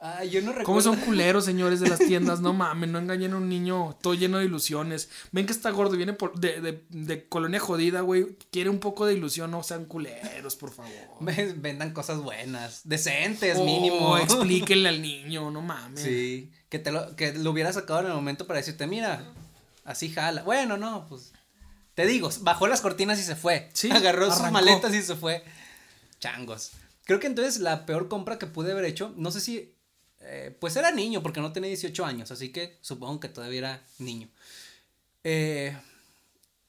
[0.00, 0.66] Ah, yo no recuerdo.
[0.66, 2.40] ¿Cómo son culeros, señores de las tiendas?
[2.40, 5.08] No mames, no engañen a un niño todo lleno de ilusiones.
[5.32, 8.36] Ven que está gordo, viene por, de, de, de colonia jodida, güey.
[8.50, 10.92] Quiere un poco de ilusión, no sean culeros, por favor.
[11.20, 14.18] Ven- Vendan cosas buenas, decentes, O mínimo.
[14.18, 16.02] explíquenle al niño, no mames.
[16.02, 19.24] Sí, que te lo, que lo hubiera sacado en el momento para decirte, mira,
[19.84, 20.42] así jala.
[20.42, 21.32] Bueno, no, pues.
[21.94, 23.70] Te digo, bajó las cortinas y se fue.
[23.72, 25.44] Sí, Agarró sus maletas y se fue.
[26.18, 26.72] Changos.
[27.04, 29.73] Creo que entonces la peor compra que pude haber hecho, no sé si.
[30.24, 33.82] Eh, pues era niño, porque no tenía 18 años, así que supongo que todavía era
[33.98, 34.28] niño.
[35.22, 35.76] Eh,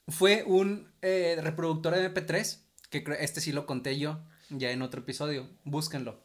[0.08, 2.58] fue un eh, reproductor MP3
[2.90, 6.24] que este sí lo conté yo ya en otro episodio, búsquenlo.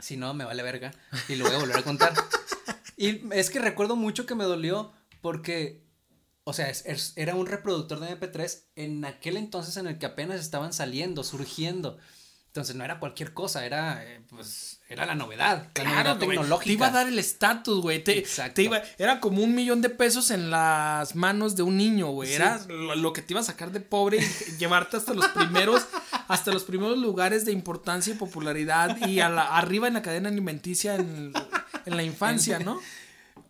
[0.00, 0.92] Si no, me vale verga
[1.28, 2.12] y lo voy a volver a contar.
[2.98, 5.82] y es que recuerdo mucho que me dolió porque,
[6.44, 10.04] o sea, es- es- era un reproductor de MP3 en aquel entonces en el que
[10.06, 11.96] apenas estaban saliendo, surgiendo.
[12.56, 16.64] Entonces no era cualquier cosa, era, eh, pues, era la novedad, la Claro, novedad tecnológica.
[16.64, 18.02] Te iba a dar el estatus, güey.
[18.02, 18.24] Te,
[18.62, 22.30] iba, era como un millón de pesos en las manos de un niño, güey.
[22.30, 22.36] Sí.
[22.36, 25.84] Era lo, lo que te iba a sacar de pobre y llevarte hasta los primeros,
[26.28, 30.30] hasta los primeros lugares de importancia y popularidad y a la- arriba en la cadena
[30.30, 31.34] alimenticia en,
[31.84, 32.80] en la infancia, ¿no?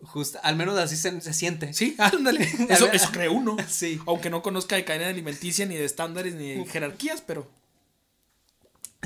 [0.01, 1.71] Justo, al menos así se, se siente.
[1.73, 2.43] Sí, ándale.
[2.69, 3.55] Eso, eso cree uno.
[3.69, 4.01] Sí.
[4.05, 7.49] Aunque no conozca de cadena alimenticia, ni de estándares, ni de jerarquías, pero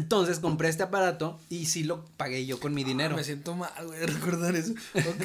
[0.02, 3.14] Entonces compré este aparato y sí lo pagué yo con mi dinero.
[3.14, 4.74] Ah, me siento mal, güey, de recordar eso.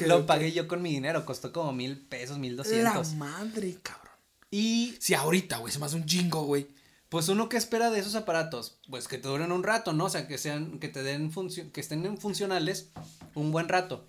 [0.05, 3.13] Lo pagué yo con mi dinero, costó como mil pesos, mil La doscientos.
[3.15, 4.13] madre, cabrón.
[4.51, 6.67] Y Sí, ahorita, güey, se me hace un jingo, güey.
[7.09, 10.05] pues uno que espera de esos aparatos, pues que te duren un rato, ¿no?
[10.05, 12.89] O sea, que sean, que te den función, que estén en funcionales
[13.33, 14.07] un buen rato.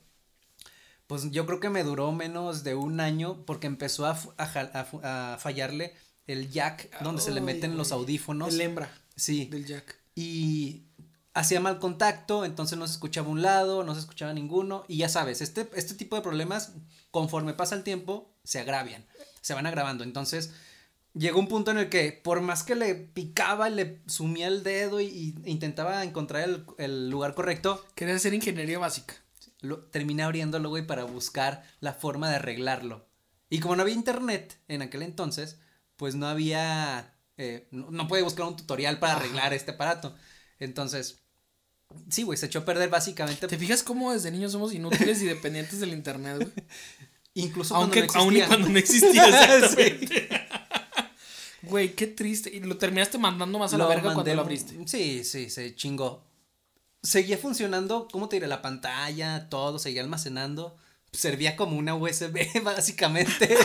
[1.07, 4.15] Pues yo creo que me duró menos de un año porque empezó a,
[5.39, 5.95] fallarle
[6.27, 8.53] el jack donde se le meten los audífonos.
[8.55, 9.47] El hembra Sí.
[9.47, 9.99] del Jack.
[10.19, 10.83] Y
[11.33, 15.09] hacía mal contacto, entonces no se escuchaba un lado, no se escuchaba ninguno, y ya
[15.09, 16.73] sabes, este, este tipo de problemas,
[17.13, 19.07] conforme pasa el tiempo, se agravian,
[19.43, 20.53] se van agravando, entonces
[21.15, 25.01] llegó un punto en el que por más que le picaba, le sumía el dedo
[25.01, 29.15] y, y intentaba encontrar el, el lugar correcto, Quería hacer ingeniería básica.
[29.61, 33.07] lo, terminé abriéndolo, güey, para buscar la forma de arreglarlo.
[33.51, 35.61] Y como no había internet en aquel entonces,
[35.97, 40.15] pues no había, eh, no, no podía buscar un tutorial para arreglar este aparato.
[40.59, 41.21] Entonces,
[42.11, 43.47] sí, güey, se echó a perder básicamente.
[43.49, 46.53] ¿Te fijas cómo desde niños somos inútiles y dependientes del internet, güey?
[47.35, 48.47] Incluso Aunque cuando no aún y existía.
[48.49, 49.25] cuando no existía,
[49.59, 50.29] exactamente.
[51.63, 52.51] Güey, qué triste.
[52.55, 54.77] Y lo terminaste mandando más a la Lo verga cuando lo abriste.
[54.87, 56.25] Sí, sí, se chingó.
[57.03, 58.49] Seguía funcionando, ¿cómo te diré?
[58.49, 60.77] La pantalla, todo, seguía almacenando.
[61.13, 63.57] Servía como una USB, básicamente.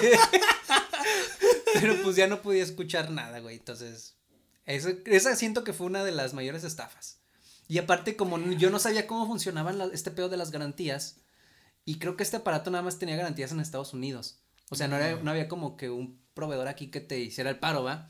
[1.73, 3.57] Pero pues ya no podía escuchar nada, güey.
[3.57, 4.15] Entonces,
[4.65, 7.19] eso, esa siento que fue una de las mayores estafas.
[7.67, 11.17] Y aparte, como yo no sabía cómo funcionaban la- este pedo de las garantías,
[11.85, 14.39] y creo que este aparato nada más tenía garantías en Estados Unidos.
[14.69, 17.59] O sea, no, era, no había como que un proveedor aquí que te hiciera el
[17.59, 18.07] paro, ¿va?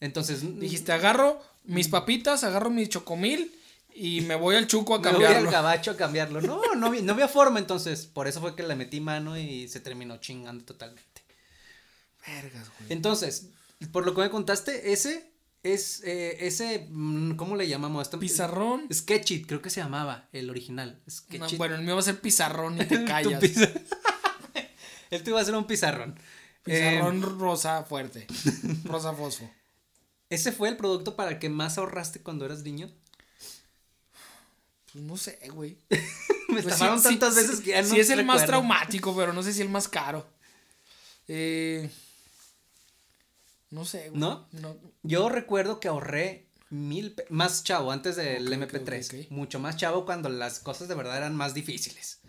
[0.00, 3.54] Entonces, Dijiste, agarro mis papitas, agarro mi chocomil
[3.94, 5.50] y me voy al chuco a Me voy al cambiarlo.
[5.50, 6.40] gabacho a cambiarlo.
[6.40, 9.80] No, no, no había forma, entonces por eso fue que le metí mano y se
[9.80, 11.21] terminó chingando totalmente.
[12.26, 12.92] Vergas, güey.
[12.92, 13.48] Entonces,
[13.92, 15.30] por lo que me contaste, ese
[15.62, 18.02] es, eh, ese, mm, ¿cómo le llamamos?
[18.02, 18.86] Este, Pizarrón.
[18.92, 21.00] Sketchit, creo que se llamaba, el original.
[21.38, 23.40] No, bueno, el mío va a ser pizarrón y te callas.
[23.40, 23.70] piza-
[25.10, 26.18] Él te iba a hacer un pizarrón.
[26.64, 28.26] Pizarrón Eh, rosa fuerte.
[28.84, 29.50] Rosa fosfo.
[30.30, 32.90] ¿Ese fue el producto para el que más ahorraste cuando eras niño?
[34.92, 35.76] Pues no sé, güey.
[36.48, 38.44] Me Pues estafaron sí, tantas sí, veces sí, que ya no sí es el más
[38.46, 40.26] traumático, pero no sé si el más caro.
[41.28, 41.88] Eh,
[43.72, 44.20] no sé, güey.
[44.20, 44.46] ¿No?
[44.52, 44.76] No.
[45.02, 49.30] Yo recuerdo que ahorré mil, más chavo antes del Ok, ok, MP3, ok, ok.
[49.32, 52.20] mucho más chavo cuando las cosas de verdad eran más difíciles.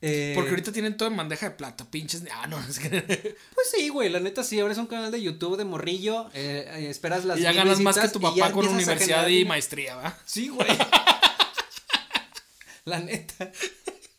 [0.00, 2.22] Eh, Porque ahorita tienen todo en bandeja de plata, pinches.
[2.32, 2.88] Ah, no, es que.
[3.54, 6.88] Pues sí, güey, la neta sí, abres un canal de YouTube de morrillo, eh, eh,
[6.88, 10.16] esperas las y ya mil ganas más que tu papá con universidad y maestría, ¿va?
[10.24, 10.68] Sí, güey.
[12.84, 13.50] la neta.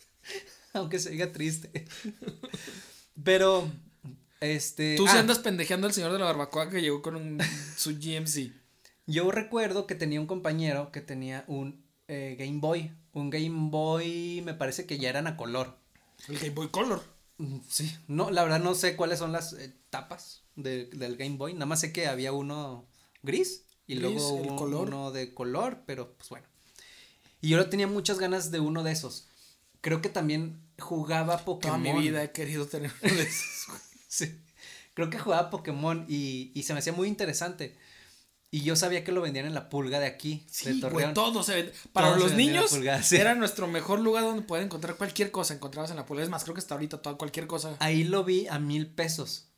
[0.73, 1.85] Aunque se diga triste.
[3.23, 3.71] Pero,
[4.45, 4.95] este...
[4.95, 7.39] Tú sí ah, andas pendejeando al señor de la barbacoa que llegó con un,
[7.77, 8.51] su GMC.
[9.08, 12.91] Yo recuerdo que tenía un compañero que tenía un eh, Game Boy.
[13.13, 15.77] Un Game Boy, me parece que ya eran a color.
[16.27, 17.03] El Game Boy Color.
[17.38, 21.38] Mm, Sí, no, la verdad no sé cuáles son las eh, tapas de- del Game
[21.38, 21.53] Boy.
[21.53, 22.88] Nada más sé que había uno
[23.23, 24.88] gris y Gris, luego el hubo color.
[24.88, 26.47] uno de color, pero pues bueno.
[27.41, 29.27] Y yo tenía muchas ganas de uno de esos.
[29.81, 31.81] Creo que también jugaba Toda Pokémon.
[31.81, 33.67] mi vida he querido tener uno de esos.
[34.19, 34.30] Güey.
[34.30, 34.41] Sí.
[34.93, 37.78] Creo que jugaba Pokémon y, y se me hacía muy interesante.
[38.51, 41.13] Y yo sabía que lo vendían en la pulga de aquí, de Sí, güey, Torreón.
[41.13, 41.73] todo se vende.
[41.91, 43.17] Para Todo se los la niños pulgada, sí.
[43.17, 45.54] era nuestro mejor lugar donde poder encontrar cualquier cosa.
[45.54, 46.23] Encontrabas en la pulga.
[46.23, 47.75] Es más, creo que hasta ahorita toda cualquier cosa.
[47.80, 49.49] Ahí lo vi a mil pesos.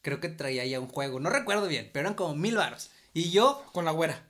[0.00, 1.20] Creo que traía ya un juego.
[1.20, 2.90] No recuerdo bien, pero eran como mil baros.
[3.12, 4.26] Y yo Con la güera.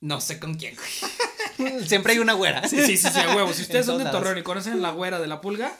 [0.00, 0.76] no sé con quién.
[1.86, 2.68] Siempre hay una güera.
[2.68, 3.52] Sí, sí, sí, sí, a huevo.
[3.52, 4.08] Si ustedes son de.
[4.08, 5.76] Torreón y conocen la güera de la pulga,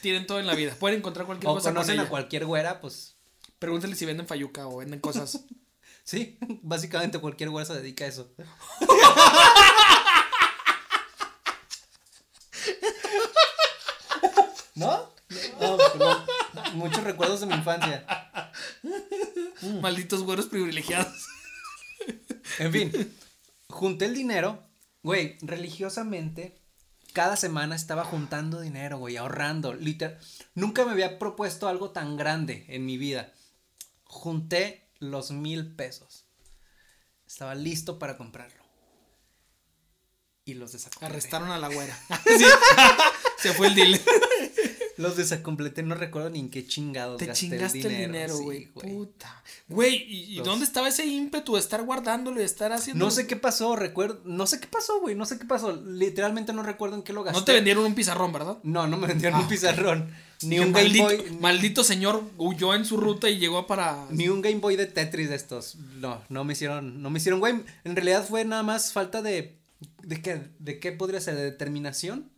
[0.00, 0.74] tienen todo en la vida.
[0.78, 3.16] Pueden encontrar cualquier O cosa con conocen a cualquier güera, pues
[3.62, 5.44] Pregúntenle si venden fayuca o venden cosas.
[6.04, 6.36] sí.
[6.62, 8.34] Básicamente cualquier güera se dedica a eso.
[14.74, 15.12] ¿No?
[15.60, 15.78] No.
[16.74, 18.04] Muchos recuerdos de mi infancia.
[19.80, 21.28] Malditos güeros privilegiados.
[22.58, 23.14] En fin,
[23.68, 24.60] junté el dinero,
[25.04, 26.60] güey, religiosamente,
[27.12, 30.18] cada semana estaba juntando dinero, güey, ahorrando, literal.
[30.54, 33.32] Nunca me había propuesto algo tan grande en mi vida.
[34.04, 36.26] Junté los mil pesos.
[37.26, 38.62] Estaba listo para comprarlo.
[40.44, 41.12] Y los desacompleté.
[41.12, 41.98] Arrestaron a la güera.
[42.26, 42.44] Sí.
[43.38, 44.00] Se fue el deal.
[44.96, 48.66] Los desacompleté, no recuerdo ni en qué chingados Te gasté chingaste el dinero, sí, güey.
[48.72, 49.42] Puta.
[49.68, 53.04] Güey, ¿y, Los- dónde estaba ese ímpetu de estar guardándolo y de estar haciendo?
[53.04, 55.74] No sé qué pasó, recuerdo, no sé qué pasó, güey, no sé qué pasó.
[55.74, 57.38] Literalmente no recuerdo en qué lo gasté.
[57.40, 58.58] No te vendieron un pizarrón, ¿verdad?
[58.62, 60.10] No, no me vendieron Ah, un pizarrón,
[60.42, 64.06] ni un Game maldito, Boy, maldito señor huyó en su ruta y llegó para.
[64.10, 65.76] ni un Game Boy de Tetris de estos.
[66.00, 67.54] No, no me hicieron, no me hicieron, güey.
[67.84, 69.58] En realidad fue nada más falta de
[70.02, 72.30] de qué de qué podría ser de determinación.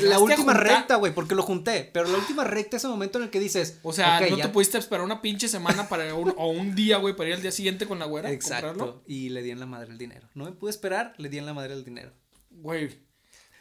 [0.00, 3.18] La última juntar- recta, güey, porque lo junté, pero la última recta es el momento
[3.18, 6.14] en el que dices, O sea, no ya- te pudiste esperar una pinche semana para
[6.14, 8.30] un, o un día, güey, para ir al día siguiente con la güera.
[8.30, 9.02] Exacto, comprarlo.
[9.06, 10.28] y le di en la madre el dinero.
[10.34, 12.12] No me pude esperar, le di en la madre el dinero.
[12.50, 13.06] Güey.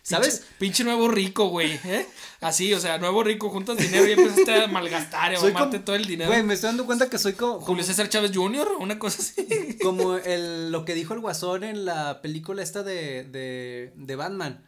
[0.01, 0.37] ¿Sabes?
[0.37, 1.73] Pinche, pinche nuevo rico, güey.
[1.83, 2.07] ¿eh?
[2.39, 5.97] Así, o sea, nuevo rico, juntas dinero y empezaste a malgastar y a mamarte todo
[5.97, 6.29] el dinero.
[6.31, 9.21] Güey, me estoy dando cuenta que soy como, como, Julio César Chávez Jr., una cosa
[9.21, 9.77] así.
[9.83, 14.66] como el, lo que dijo el guasón en la película esta de, de, de Batman.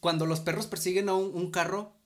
[0.00, 1.96] Cuando los perros persiguen a un, un carro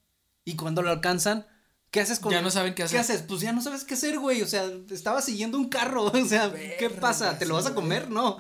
[0.45, 1.47] y cuando lo alcanzan,
[1.91, 2.97] ¿qué haces con Ya no saben qué hacer.
[2.97, 3.23] ¿Qué haces?
[3.23, 4.43] Pues ya no sabes qué hacer, güey.
[4.43, 6.05] O sea, estaba siguiendo un carro.
[6.15, 7.39] O sea, ¿qué pasa?
[7.39, 8.11] ¿Te lo vas a comer?
[8.11, 8.39] No.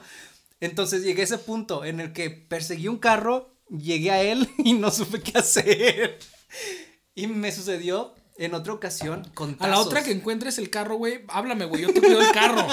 [0.60, 4.72] Entonces llegué a ese punto en el que perseguí un carro, llegué a él y
[4.74, 6.18] no supe qué hacer.
[7.14, 11.24] Y me sucedió en otra ocasión con A la otra que encuentres el carro, güey,
[11.28, 11.82] háblame, güey.
[11.82, 12.66] Yo te cuido el carro.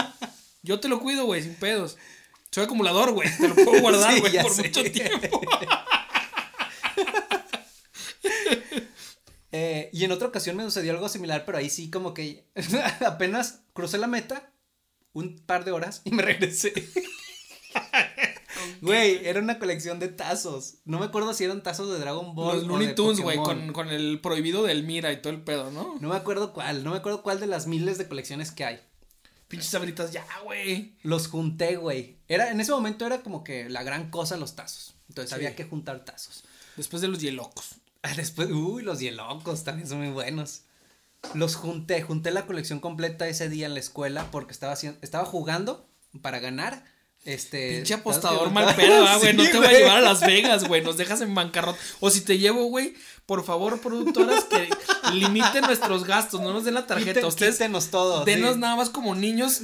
[0.62, 1.98] Yo te lo cuido, güey, sin pedos.
[2.52, 3.28] Soy acumulador, güey.
[3.38, 4.64] Te lo puedo guardar, Sí, güey, por sé.
[4.64, 5.42] mucho tiempo.
[9.56, 12.48] Eh, y en otra ocasión me sucedió algo similar, pero ahí sí como que
[13.06, 14.52] apenas crucé la meta
[15.14, 16.74] un par de horas y me regresé.
[18.82, 20.78] Güey, era una colección de tazos.
[20.86, 22.58] No me acuerdo si eran tazos de Dragon Ball.
[22.58, 25.98] Los Looney Tunes, güey, con, con el prohibido del Mira y todo el pedo, ¿no?
[26.02, 28.80] No me acuerdo cuál, no me acuerdo cuál de las miles de colecciones que hay.
[29.50, 30.98] Pinches sabritas, ya, güey.
[31.04, 32.18] Los junté, güey.
[32.28, 34.96] Era, en ese momento era como que la gran cosa los tazos.
[35.10, 35.36] Entonces Sí.
[35.36, 36.44] había que juntar tazos.
[36.78, 37.76] Después de los hielocos.
[38.02, 40.64] Ah, Después, uy, los hielocos también son muy buenos.
[41.34, 45.26] Los junté, junté la colección completa ese día en la escuela porque estaba haciendo, estaba
[45.26, 45.88] jugando
[46.22, 46.84] para ganar.
[47.26, 47.76] Este.
[47.76, 49.32] Pinche ¿sabes apostador mal pedo, ah, güey.
[49.32, 50.82] Sí, no te voy a llevar a Las Vegas, güey.
[50.82, 51.80] Nos dejas en bancarrota.
[52.02, 52.96] O si te llevo, güey,
[53.26, 54.68] por favor, productoras, que
[55.14, 56.42] limiten nuestros gastos.
[56.42, 57.22] No nos den la tarjeta.
[57.22, 58.26] Quiten- Ustedes quítenos todo.
[58.26, 58.60] denos sí.
[58.60, 59.62] nada más como niños.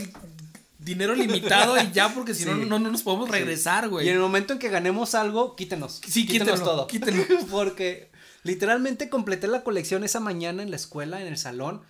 [0.90, 2.66] Dinero limitado y ya, porque si no, Sí.
[2.66, 4.08] no, no nos podemos regresar, Y güey.
[4.10, 6.02] en el momento en que ganemos algo, quítenos.
[6.08, 6.88] Sí, quítenos todo.
[6.88, 7.24] quítenlo.
[7.52, 8.12] porque
[8.44, 11.84] literalmente completé la colección esa mañana en la escuela, en el salón.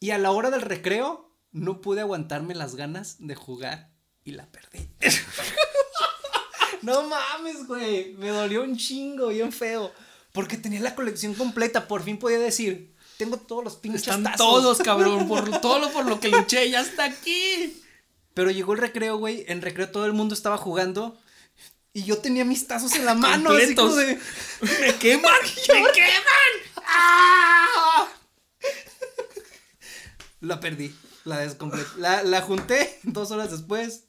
[0.00, 3.90] Y a la hora del recreo, no pude aguantarme las ganas de jugar
[4.24, 4.88] y la perdí.
[6.82, 8.14] no mames, güey.
[8.14, 9.92] Me dolió un chingo, bien feo.
[10.32, 11.86] Porque tenía la colección completa.
[11.86, 14.38] Por fin podía decir, tengo todos los pinches Están tazos.
[14.38, 15.28] todos, cabrón.
[15.28, 17.82] Por todo lo por lo que luché, ya está aquí.
[18.34, 19.44] Pero llegó el recreo, güey.
[19.48, 21.18] En recreo todo el mundo estaba jugando.
[21.92, 23.50] Y yo tenía mis tazos en la mano.
[23.50, 24.18] Así como de.
[24.80, 25.32] ¡Me queman!
[25.68, 26.84] ¡Me queman!
[26.86, 28.08] ¡Ah!
[30.40, 30.94] La perdí.
[31.24, 31.88] La descompleté.
[31.98, 34.04] La, la junté dos horas después.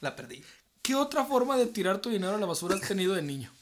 [0.00, 0.42] La perdí.
[0.82, 3.52] ¿Qué otra forma de tirar tu dinero a la basura has tenido de niño?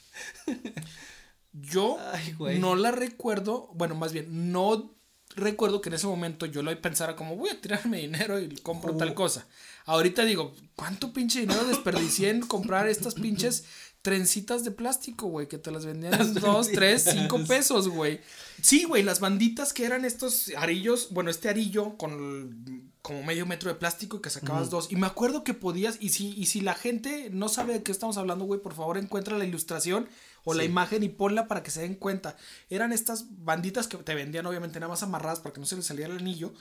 [1.52, 4.94] Yo Ay, no la recuerdo, bueno, más bien, no
[5.36, 8.92] recuerdo que en ese momento yo lo pensara como voy a tirarme dinero y compro
[8.94, 8.98] Uh.
[8.98, 9.46] tal cosa.
[9.86, 13.64] Ahorita digo, ¿cuánto pinche dinero desperdicié en comprar estas pinches
[14.02, 15.48] trencitas de plástico, güey?
[15.48, 18.20] Que te las vendían en dos, tres, cinco pesos, güey.
[18.62, 23.46] Sí, güey, las banditas que eran estos arillos, bueno, este arillo con el- como medio
[23.46, 24.90] metro de plástico y que sacabas dos.
[24.92, 27.92] Y me acuerdo que podías, y si, y si la gente no sabe de qué
[27.92, 30.08] estamos hablando, güey, por favor encuentra la ilustración
[30.44, 32.36] o la imagen y ponla para que se den cuenta.
[32.68, 35.86] Eran estas banditas que te vendían obviamente nada más amarradas para que no se les
[35.86, 36.52] saliera el anillo.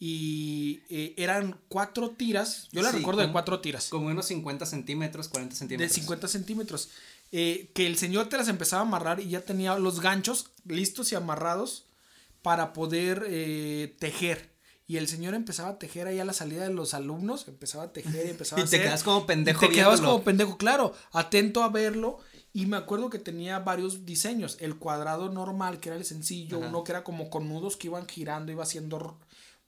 [0.00, 2.68] Y eh, eran cuatro tiras.
[2.72, 3.88] Yo la Sí, recuerdo de cuatro tiras.
[3.88, 5.92] Como unos 50 centímetros, 40 De centímetros.
[5.92, 6.88] 50 centímetros.
[7.32, 11.12] eh, que el señor te las empezaba a amarrar y ya tenía los ganchos listos
[11.12, 11.86] y amarrados
[12.42, 14.53] para poder eh, tejer.
[14.86, 17.92] Y el señor empezaba a tejer ahí a la salida de los alumnos, empezaba a
[17.92, 18.82] tejer y empezaba Y a te hacer.
[18.82, 20.12] quedas como pendejo Y te quedabas viéndolo.
[20.16, 22.18] como pendejo, claro, atento a verlo.
[22.52, 24.58] Y me acuerdo que tenía varios diseños.
[24.60, 26.68] El cuadrado normal, que era el sencillo, Ajá.
[26.68, 29.18] uno que era como con nudos que iban girando, iba haciendo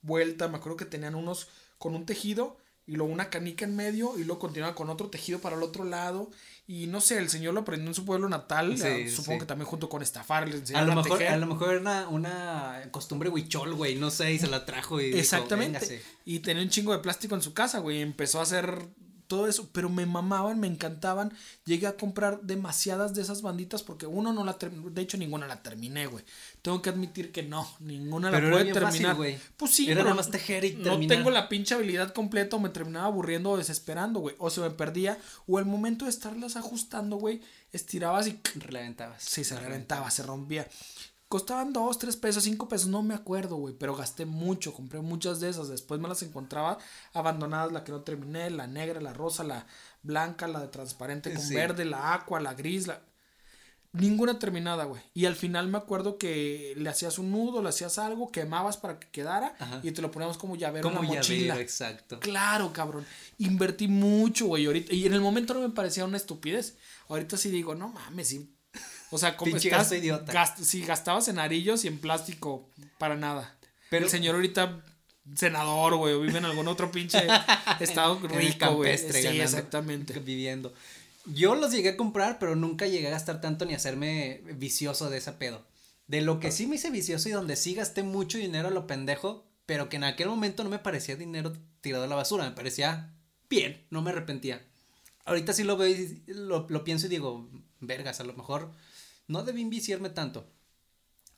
[0.01, 0.47] vuelta.
[0.47, 1.47] Me acuerdo que tenían unos
[1.79, 2.57] con un tejido
[2.87, 5.83] y luego una canica en medio y luego continuaba con otro tejido para el otro
[5.83, 6.31] lado.
[6.69, 8.77] Y no sé, el señor lo aprendió en su pueblo natal.
[8.77, 9.39] Sí, eh, supongo sí.
[9.41, 11.33] que también junto con estafar le A lo, a, mejor, tejer.
[11.33, 14.99] a lo mejor era una, una costumbre huichol, güey, no sé, y se la trajo
[14.99, 16.01] y Exactamente.
[16.25, 17.99] Y tenía un chingo de plástico en su casa, güey.
[17.99, 18.85] y Empezó a hacer
[19.27, 19.69] todo eso.
[19.71, 21.33] Pero me mamaban, me encantaban.
[21.65, 24.57] Llegué a comprar demasiadas de esas banditas porque uno no la.
[24.59, 26.23] De hecho, ninguna la terminé, güey.
[26.61, 27.67] Tengo que admitir que no.
[27.79, 29.15] Ninguna Pero la bien terminar.
[29.15, 32.55] fácil, pues sí, Era pero nada más tejer y No tengo la pinche habilidad completa
[32.55, 34.35] o me terminaba aburriendo o desesperando, güey.
[34.39, 35.17] O se me perdía.
[35.47, 39.23] O el momento de estarlas ajustando, güey, estirabas y Reventabas.
[39.23, 40.67] Sí, se reventaba, se rompía.
[41.29, 43.73] Costaban dos, tres pesos, cinco pesos, no me acuerdo, güey.
[43.77, 45.67] Pero gasté mucho, compré muchas de esas.
[45.67, 46.77] Después me las encontraba
[47.13, 49.67] abandonadas, la que no terminé, la negra, la rosa, la
[50.03, 51.53] blanca, la de transparente con Sí.
[51.53, 53.01] verde, la aqua, la gris, la...
[53.93, 55.01] Ninguna terminada, güey.
[55.13, 58.99] Y al final me acuerdo que le hacías un nudo, le hacías algo, quemabas para
[58.99, 59.79] que quedara Ajá.
[59.81, 61.47] y te lo poníamos como llavero Como en la mochila.
[61.47, 62.19] llavero, exacto.
[62.19, 63.05] Claro, cabrón.
[63.39, 64.65] Invertí mucho, güey.
[64.65, 66.77] Ahorita, y en el momento no me parecía una estupidez.
[67.09, 68.53] Ahorita sí digo, no mames, sí.
[69.09, 70.33] O sea, como Pinche estás, gasto idiota.
[70.33, 73.55] gast- sí, gastabas en arillos y en plástico para nada.
[73.89, 74.81] Pero- el señor ahorita
[75.35, 77.19] senador, güey, o vive en algún otro pinche
[77.79, 78.97] estado rico, güey.
[78.97, 80.19] Sí, ganando, exactamente.
[80.19, 80.73] Viviendo.
[81.25, 85.09] Yo los llegué a comprar, pero nunca llegué a gastar tanto ni a hacerme vicioso
[85.09, 85.65] de ese pedo.
[86.07, 88.87] De lo que sí me hice vicioso y donde sí gasté mucho dinero a lo
[88.87, 91.51] pendejo, pero que en aquel momento no me parecía dinero
[91.81, 93.11] tirado a la basura, me parecía
[93.49, 94.61] bien, no me arrepentía.
[95.25, 97.49] Ahorita sí lo veo y lo, lo pienso y digo,
[97.81, 98.71] vergas, a lo mejor
[99.27, 100.47] no debí enviciarme tanto.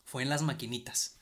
[0.06, 1.16] Fue en las maquinitas,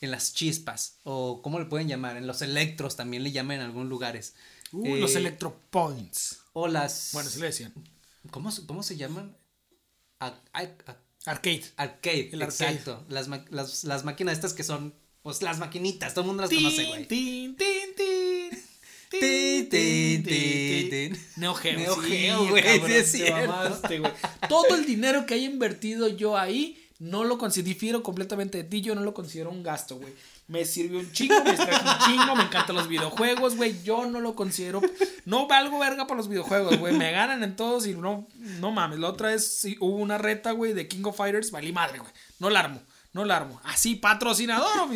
[0.00, 2.16] en las chispas, o ¿cómo le pueden llamar?
[2.16, 4.34] En los electros también le llaman en algunos lugares.
[4.72, 6.40] Uh, los Eh, Electropoints.
[6.52, 7.10] O las...
[7.12, 7.72] Bueno, sí le decían.
[8.30, 9.36] ¿Cómo, se- cómo se llaman?
[10.20, 10.96] A- a- a-
[11.26, 11.64] Arcade.
[11.76, 12.70] arcade, El arcade.
[12.72, 13.04] exacto.
[13.08, 16.86] Las, las, las máquinas estas que son, pues las maquinitas, todo el mundo las conoce,
[16.86, 17.06] güey.
[17.08, 18.29] tin, tin, tin.
[19.10, 21.18] Tin, tin, tin.
[21.36, 21.78] Neo Geo.
[21.78, 23.48] Neo sí, Geo, güey, cabrón, sí es te cierto.
[23.52, 24.12] mamaste, güey.
[24.48, 28.82] Todo el dinero que haya invertido yo ahí, no lo considero, difiero completamente de ti,
[28.82, 30.12] yo no lo considero un gasto, güey.
[30.46, 33.82] Me sirvió un chingo, me distraje un chingo, me encantan los videojuegos, güey.
[33.84, 34.80] Yo no lo considero.
[35.24, 36.92] No valgo verga para los videojuegos, güey.
[36.96, 38.26] Me ganan en todos y no,
[38.58, 38.98] no mames.
[38.98, 41.52] La otra vez sí, hubo una reta, güey, de King of Fighters.
[41.52, 42.10] Valí madre, güey.
[42.40, 42.82] No la armo,
[43.12, 43.60] no la armo.
[43.64, 44.88] Así, patrocinador.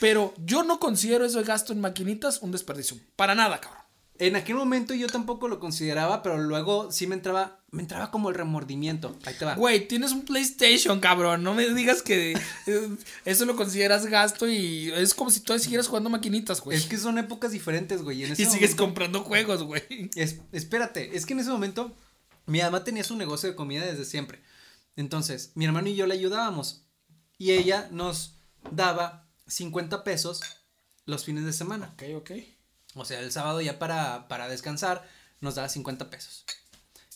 [0.00, 2.96] Pero yo no considero eso de gasto en maquinitas un desperdicio.
[3.16, 3.82] Para nada, cabrón.
[4.18, 8.30] En aquel momento yo tampoco lo consideraba, pero luego sí me entraba, me entraba como
[8.30, 9.14] el remordimiento.
[9.26, 9.54] Ahí te va.
[9.56, 11.42] Güey, tienes un PlayStation, cabrón.
[11.42, 12.32] No me digas que
[12.66, 12.88] eh,
[13.26, 16.78] eso lo consideras gasto y es como si tú siguieras jugando maquinitas, güey.
[16.78, 18.20] Es que son épocas diferentes, güey.
[18.22, 19.82] y en ese y sigues comprando juegos, güey.
[20.14, 21.94] Es- espérate, es que en ese momento
[22.46, 24.40] mi mamá tenía su negocio de comida desde siempre.
[24.96, 26.86] Entonces, mi hermano y yo le ayudábamos.
[27.36, 28.38] Y ella nos
[28.70, 30.40] daba 50 pesos
[31.04, 31.94] los fines de semana.
[31.94, 32.30] Ok, ok.
[32.94, 35.06] O sea, el sábado ya para, para descansar
[35.40, 36.44] nos daba 50 pesos.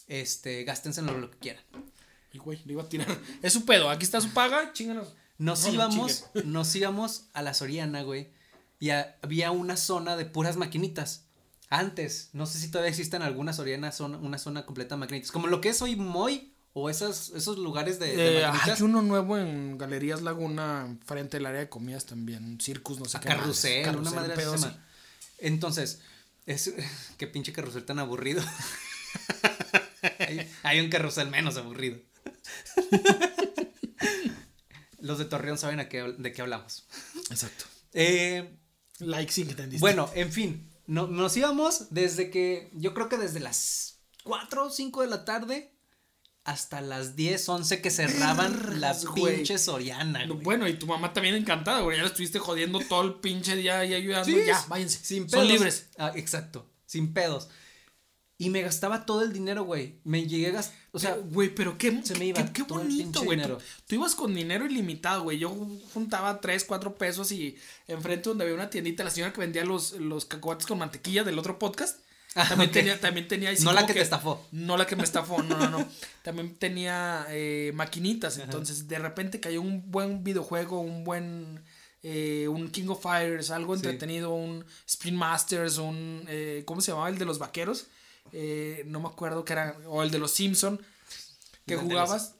[0.07, 1.64] Este, gástenselo lo que quieran.
[2.33, 3.09] Y güey, le iba a tirar.
[3.43, 3.91] Es su pedo.
[3.91, 5.14] Aquí está su paga, chinganos.
[5.39, 8.31] Nos No, no íbamos, nos íbamos a la Soriana, güey.
[8.78, 11.24] Y a- había una zona de puras maquinitas.
[11.70, 15.31] Antes, no sé si todavía existen algunas Soriana, zona, una zona completa de maquinitas.
[15.33, 19.03] Como lo que es hoy Moy o esas, esos lugares de, de Eh, hay uno
[19.03, 22.45] nuevo en Galerías Laguna, frente al área de comidas también.
[22.45, 23.29] Un circus, no sé a qué.
[23.29, 24.55] carrusel, una madre pedo.
[25.39, 26.01] Entonces,
[26.47, 26.73] es
[27.18, 28.43] qué pinche carrusel tan aburrido.
[30.18, 31.99] hay, hay un carrusel menos aburrido.
[35.01, 36.87] Los de Torreón saben a qué, de qué hablamos.
[37.31, 37.64] Exacto.
[37.95, 38.57] Eh,
[38.99, 39.81] Like, sí, que entendiste.
[39.81, 44.71] bueno, en fin, no- nos íbamos desde que, yo creo que desde las 4 o
[44.71, 45.75] 5 de la tarde
[46.45, 50.26] hasta las 10, 11 que cerraban la pinche Soriana.
[50.26, 50.41] Güey.
[50.41, 51.97] Bueno, y tu mamá también encantada, güey.
[51.97, 54.26] Ya la estuviste jodiendo todo el pinche día y ayudando.
[54.26, 54.99] Sí, ya, váyanse.
[55.03, 55.88] Sin Son libres.
[55.99, 57.49] Ah, exacto, sin pedos.
[58.38, 60.01] Y me gastaba todo el dinero, güey.
[60.03, 63.38] Me llegué a gastar, o sea, güey, pero qué, se me iba qué, bonito, güey.
[63.86, 65.38] Tú ibas con dinero ilimitado, güey.
[65.38, 65.51] Yo
[65.93, 69.93] juntaba 3, 4 pesos y enfrente donde había una tiendita, la señora que vendía los,
[69.93, 71.99] los cacahuates con mantequilla del otro podcast.
[72.37, 74.47] Ah, También tenía, también tenía así No la como que te estafó.
[74.53, 75.89] No la que me estafó, no, no, no.
[76.22, 78.39] También tenía eh, maquinitas.
[78.39, 81.64] Entonces, de repente cayó un buen videojuego, un buen.
[82.05, 83.81] eh, un King of Fighters, algo Sí.
[83.81, 86.24] entretenido, un Spin Masters, un.
[86.28, 87.09] eh, ¿Cómo se llamaba?
[87.09, 87.87] El de los vaqueros.
[88.33, 89.76] Eh, no me acuerdo que era.
[89.89, 90.81] O el de los Simpson.
[91.66, 92.35] Que jugabas.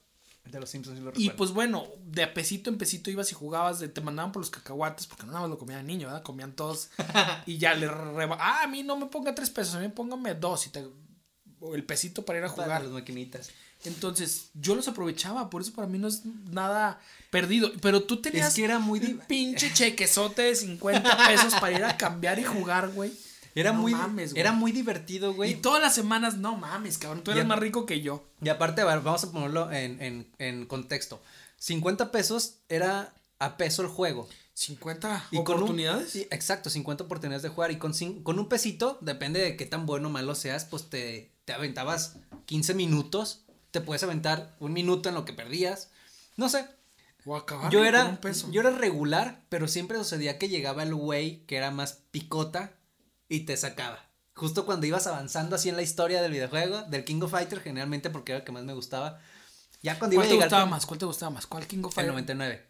[0.45, 3.34] De los Simpsons sí lo Y pues bueno, de a pesito en pesito ibas y
[3.34, 6.22] jugabas, de- te mandaban por los cacahuates, porque no nada más lo comían niño, ¿verdad?
[6.22, 6.91] Comían todos.
[7.47, 8.36] y ya le reba.
[8.41, 10.84] Ah, a mí no me ponga tres pesos, a mí póngame dos y te.
[11.61, 12.82] o el pesito para ir a Para jugar.
[12.82, 13.51] las maquinitas.
[13.84, 17.70] Entonces, yo los aprovechaba, por eso para mí no es nada perdido.
[17.80, 21.84] Pero tú tenías Es que era muy un pinche chequezote de 50 pesos para ir
[21.84, 23.11] a cambiar y jugar, güey.
[23.61, 24.40] Era No muy mames, güey.
[24.40, 25.54] era muy divertido, Y güey.
[25.61, 27.22] todas las semanas, no mames, cabrón.
[27.22, 28.24] Tú eres más rico que yo.
[28.42, 31.20] Y aparte, vamos a ponerlo en, en, en contexto.
[31.58, 34.28] 50 pesos era a peso el juego.
[34.54, 36.16] 50 Y con un- oportunidades.
[36.30, 37.70] exacto, 50 oportunidades de jugar.
[37.70, 37.92] Y con,
[38.22, 42.16] con un pesito, depende de qué tan bueno o malo seas, pues te, te aventabas
[42.46, 43.44] 15 minutos.
[43.70, 45.90] Te puedes aventar un minuto en lo que perdías.
[46.36, 46.66] No sé.
[47.26, 48.50] O acabar Yo con era, un peso.
[48.50, 52.72] yo era regular, pero siempre sucedía que llegaba el güey que era más picota
[53.31, 54.05] y te sacaba.
[54.35, 58.11] Justo cuando ibas avanzando así en la historia del videojuego, del King of Fighter, generalmente
[58.11, 59.18] porque era el que más me gustaba.
[59.83, 60.87] Ya cuando iba a ¿Cuál te llegar gustaba con- más?
[60.87, 61.47] ¿Cuál te gustaba más?
[61.47, 62.09] ¿Cuál King of El Fire?
[62.11, 62.66] 99.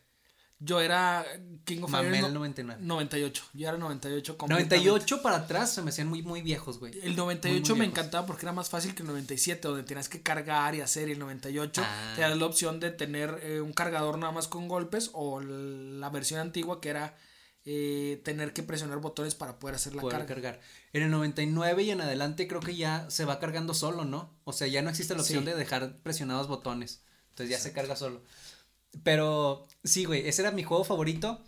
[0.63, 1.25] Yo era
[1.65, 2.83] King of Mamel no- 99.
[2.85, 3.45] 98.
[3.55, 4.77] Yo era 98 completamente.
[4.77, 6.93] 98 para atrás se me hacían muy, muy viejos, güey.
[6.99, 7.99] El Muy, 98 muy me viejos.
[7.99, 11.09] encantaba porque era más fácil que el 97, donde tenías que cargar y hacer.
[11.09, 12.13] Y el 98 Ah.
[12.15, 16.11] te das la opción de tener eh, un cargador nada más con golpes o la
[16.11, 17.17] versión antigua que era
[17.65, 20.35] eh, tener que presionar botones para poder hacer la Poder carga.
[20.35, 20.61] cargar.
[20.93, 24.35] En el 99 y en adelante creo que ya se va cargando solo, ¿no?
[24.45, 25.51] O sea, ya no existe la opción Sí.
[25.51, 27.03] de dejar presionados botones.
[27.31, 28.23] Entonces ya se carga solo.
[29.03, 31.41] Pero sí, güey, ese era mi juego favorito.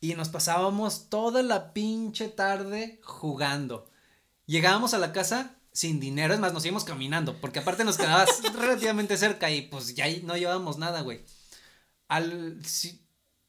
[0.00, 3.88] Y nos pasábamos toda la pinche tarde jugando.
[4.46, 8.26] Llegábamos a la casa sin dinero, es más, nos íbamos caminando, porque aparte nos quedaba
[8.58, 11.24] relativamente cerca y pues ya ahí no llevábamos nada, güey.
[12.08, 13.00] Al, si,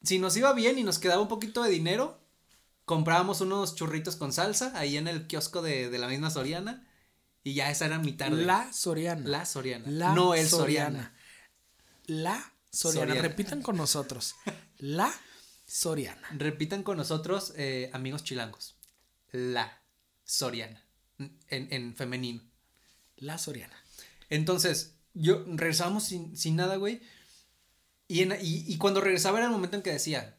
[0.04, 2.20] si nos iba bien y nos quedaba un poquito de dinero,
[2.84, 6.86] comprábamos unos churritos con salsa ahí en el kiosco de, de la misma Soriana
[7.42, 8.44] y ya esa era mi tarde.
[8.44, 9.28] La Soriana.
[9.28, 9.84] La Soriana.
[9.86, 11.14] La no el Soriana.
[12.06, 13.12] La Soriana.
[13.12, 13.28] Soriana.
[13.28, 14.34] Repitan con nosotros.
[14.78, 15.12] La
[15.66, 16.26] Soriana.
[16.32, 18.76] Repitan con nosotros, eh, amigos chilangos.
[19.30, 19.82] La
[20.24, 20.82] Soriana.
[21.18, 22.42] En, en femenino.
[23.16, 23.76] La Soriana.
[24.30, 27.02] Entonces, yo regresábamos sin, sin nada, güey.
[28.14, 30.36] Y, en- y, y cuando regresaba era el momento en que decía,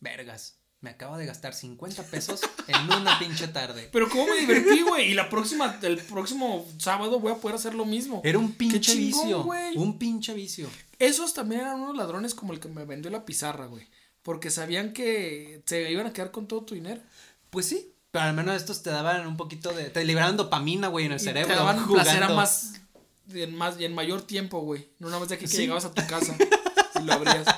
[0.00, 3.88] vergas, me acabo de gastar 50 pesos en una pinche tarde.
[3.92, 5.10] Pero cómo me divertí, güey.
[5.10, 8.20] Y la próxima, el próximo sábado voy a poder hacer lo mismo.
[8.24, 9.42] Era un pinche chingón, vicio.
[9.82, 10.68] Un pinche vicio.
[10.98, 13.86] Esos también eran unos ladrones como el que me vendió la pizarra, güey.
[14.22, 17.00] Porque sabían que se iban a quedar con todo tu dinero.
[17.50, 17.90] Pues sí.
[18.10, 19.90] Pero al menos estos te daban un poquito de.
[19.90, 21.48] Te liberaban dopamina, güey, en el Y cerebro.
[21.48, 22.36] te daban placer a jugando.
[22.36, 22.74] más,
[23.32, 24.88] en más y en mayor tiempo, güey.
[24.98, 26.36] No nada más de aquí que llegabas a tu casa
[27.04, 27.46] lo abrías.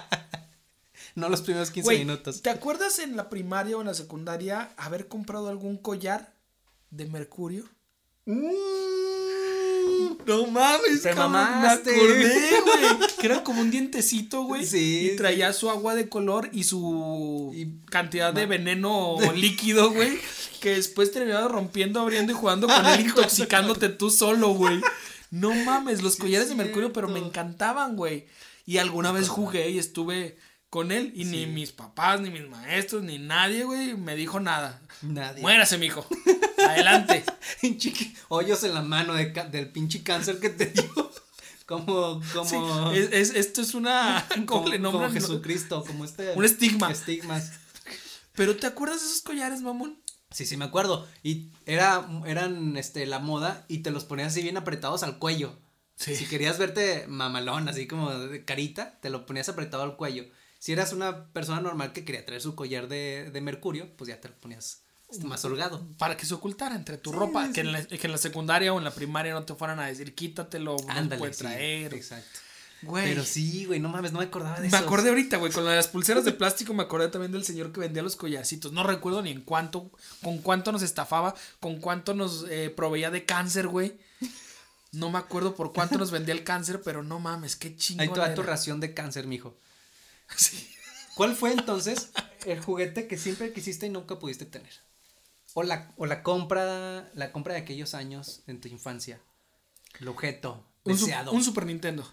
[1.14, 2.42] No los primeros 15 Güey, minutos.
[2.42, 6.34] ¿te acuerdas en la primaria o en la secundaria haber comprado algún collar
[6.90, 7.64] de mercurio?
[10.26, 11.92] No mames, Te cabrón, mamaste.
[11.92, 13.08] Me acordé, güey.
[13.18, 14.66] Que era como un dientecito, güey.
[14.66, 20.18] Sí, Y traía su agua de color y su Y- cantidad de veneno líquido, güey.
[20.60, 24.80] Que después terminaba rompiendo, abriendo y jugando con él, intoxicándote tú solo, güey.
[25.30, 28.26] No mames, los collares de mercurio, pero me encantaban, güey.
[28.66, 30.36] Y alguna vez jugué y estuve
[30.68, 31.12] con él.
[31.14, 34.82] Y ni mis papás, ni mis maestros, ni nadie, güey, me dijo nada.
[35.02, 35.40] Nadie.
[35.40, 36.04] Muérase, mijo.
[36.58, 37.24] Adelante.
[38.28, 41.12] Hoyos en la mano de del pinche cáncer que te dio.
[41.64, 42.44] Como, como,
[42.92, 44.26] Sí, es, es- esto es una.
[44.28, 45.12] ¿Cómo como, le como nombran?
[45.12, 46.32] Jesucristo, como este.
[46.34, 46.90] Un estigma.
[46.90, 47.52] Estigmas.
[48.34, 50.00] Pero ¿te acuerdas de esos collares, mamón?
[50.30, 51.08] Sí, sí, me acuerdo.
[51.22, 55.58] Y era, eran, este, la moda y te los ponías así bien apretados al cuello.
[55.96, 56.14] Sí.
[56.14, 60.24] Si querías verte mamalón, así como de carita, te lo ponías apretado al cuello.
[60.58, 64.20] Si eras una persona normal que quería traer su collar de, de mercurio, pues ya
[64.20, 64.82] te lo ponías
[65.22, 65.86] más holgado.
[65.98, 67.50] Para que se ocultara entre tu ropa.
[67.52, 69.86] Que, en la, que en la secundaria o en la primaria no te fueran a
[69.86, 71.32] decir, quítatelo, no Ándale.
[71.32, 71.94] sí, traer.
[71.94, 72.40] exacto.
[72.82, 73.04] Güey.
[73.06, 74.76] Pero sí, güey, no mames, no me acordaba de Me eso.
[74.76, 78.02] acordé ahorita, güey, con las pulseras de plástico, me acordé también del señor que vendía
[78.02, 78.72] los collarcitos.
[78.72, 79.90] No recuerdo ni en cuánto,
[80.22, 83.96] con cuánto nos estafaba, con cuánto nos eh, proveía de cáncer, güey.
[84.92, 88.06] No me acuerdo por cuánto nos vendía el cáncer, pero no mames, qué chingón.
[88.08, 89.56] Ahí te va tu ración de cáncer, mijo.
[90.36, 90.68] Sí.
[91.14, 92.10] ¿Cuál fue entonces
[92.44, 94.72] el juguete que siempre quisiste y nunca pudiste tener?
[95.54, 99.20] O la, o la compra, la compra de aquellos años en tu infancia.
[100.00, 101.32] El objeto Un, su- deseado.
[101.32, 102.06] un Super Nintendo.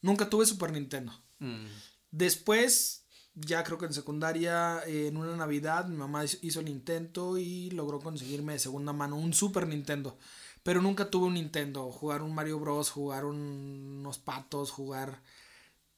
[0.00, 1.12] Nunca tuve Super Nintendo.
[1.38, 1.66] Mm,
[2.10, 3.04] Después,
[3.34, 7.70] ya creo que en secundaria, eh, en una Navidad, mi mamá hizo el intento y
[7.70, 10.18] logró conseguirme de segunda mano un Super Nintendo.
[10.62, 11.90] Pero nunca tuve un Nintendo.
[11.90, 15.20] Jugar un Mario Bros, jugar un- unos patos, jugar...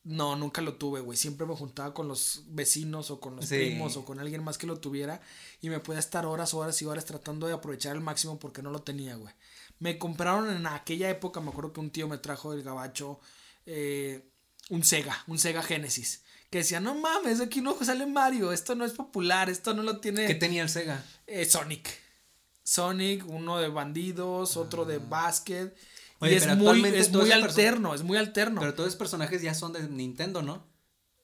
[0.06, 1.16] No, nunca lo tuve, güey.
[1.16, 3.56] Siempre me juntaba con los vecinos o con los Sí.
[3.56, 5.22] primos o con alguien más que lo tuviera.
[5.62, 8.70] Y me podía estar horas, horas y horas tratando de aprovechar al máximo porque no
[8.70, 9.32] lo tenía, güey.
[9.78, 13.18] Me compraron en aquella época, me acuerdo que un tío me trajo del gabacho
[13.64, 14.28] eh,
[14.68, 16.22] un Sega, un Sega Genesis.
[16.50, 20.00] Que decía, no mames, aquí no sale Mario, esto no es popular, esto no lo
[20.00, 21.02] tiene ¿Qué tenía el Sega?
[21.26, 21.88] eh, Sonic.
[22.64, 25.74] Sonic, uno de bandidos, otro de básquet.
[25.76, 25.80] Ah.
[26.20, 28.60] Oye, y es muy, es muy alterno, es muy alterno.
[28.60, 30.64] Pero todos esos personajes ya son de Nintendo, ¿no?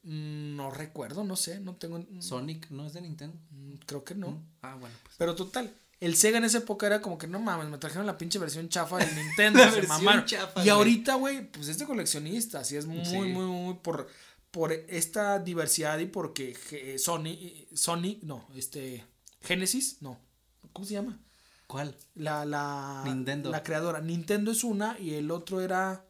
[0.03, 2.05] Mm, no recuerdo, no sé, no tengo.
[2.21, 3.37] Sonic no es de Nintendo.
[3.51, 4.43] mm, Creo que no.
[4.63, 5.15] Ah, bueno, pues.
[5.19, 8.19] Pero total, el Sega en esa época era como que no mames, me trajeron la
[8.19, 9.59] pinche versión chafa del Nintendo.
[9.61, 10.25] La versión mamaron.
[10.27, 10.69] chafa, y güey.
[10.71, 13.17] ahorita, güey, pues es de coleccionista, así es muy, Sí.
[13.17, 14.09] muy, muy por,
[14.51, 17.37] por esta diversidad y porque eh, Sony,
[17.75, 19.05] Sony, no, este,
[19.43, 20.19] Genesis, no,
[20.73, 21.19] ¿cómo se llama?
[21.71, 21.97] ¿Cuál?
[22.15, 23.51] La, la, Nintendo.
[23.51, 24.01] la creadora.
[24.01, 26.05] Nintendo es una y el otro era.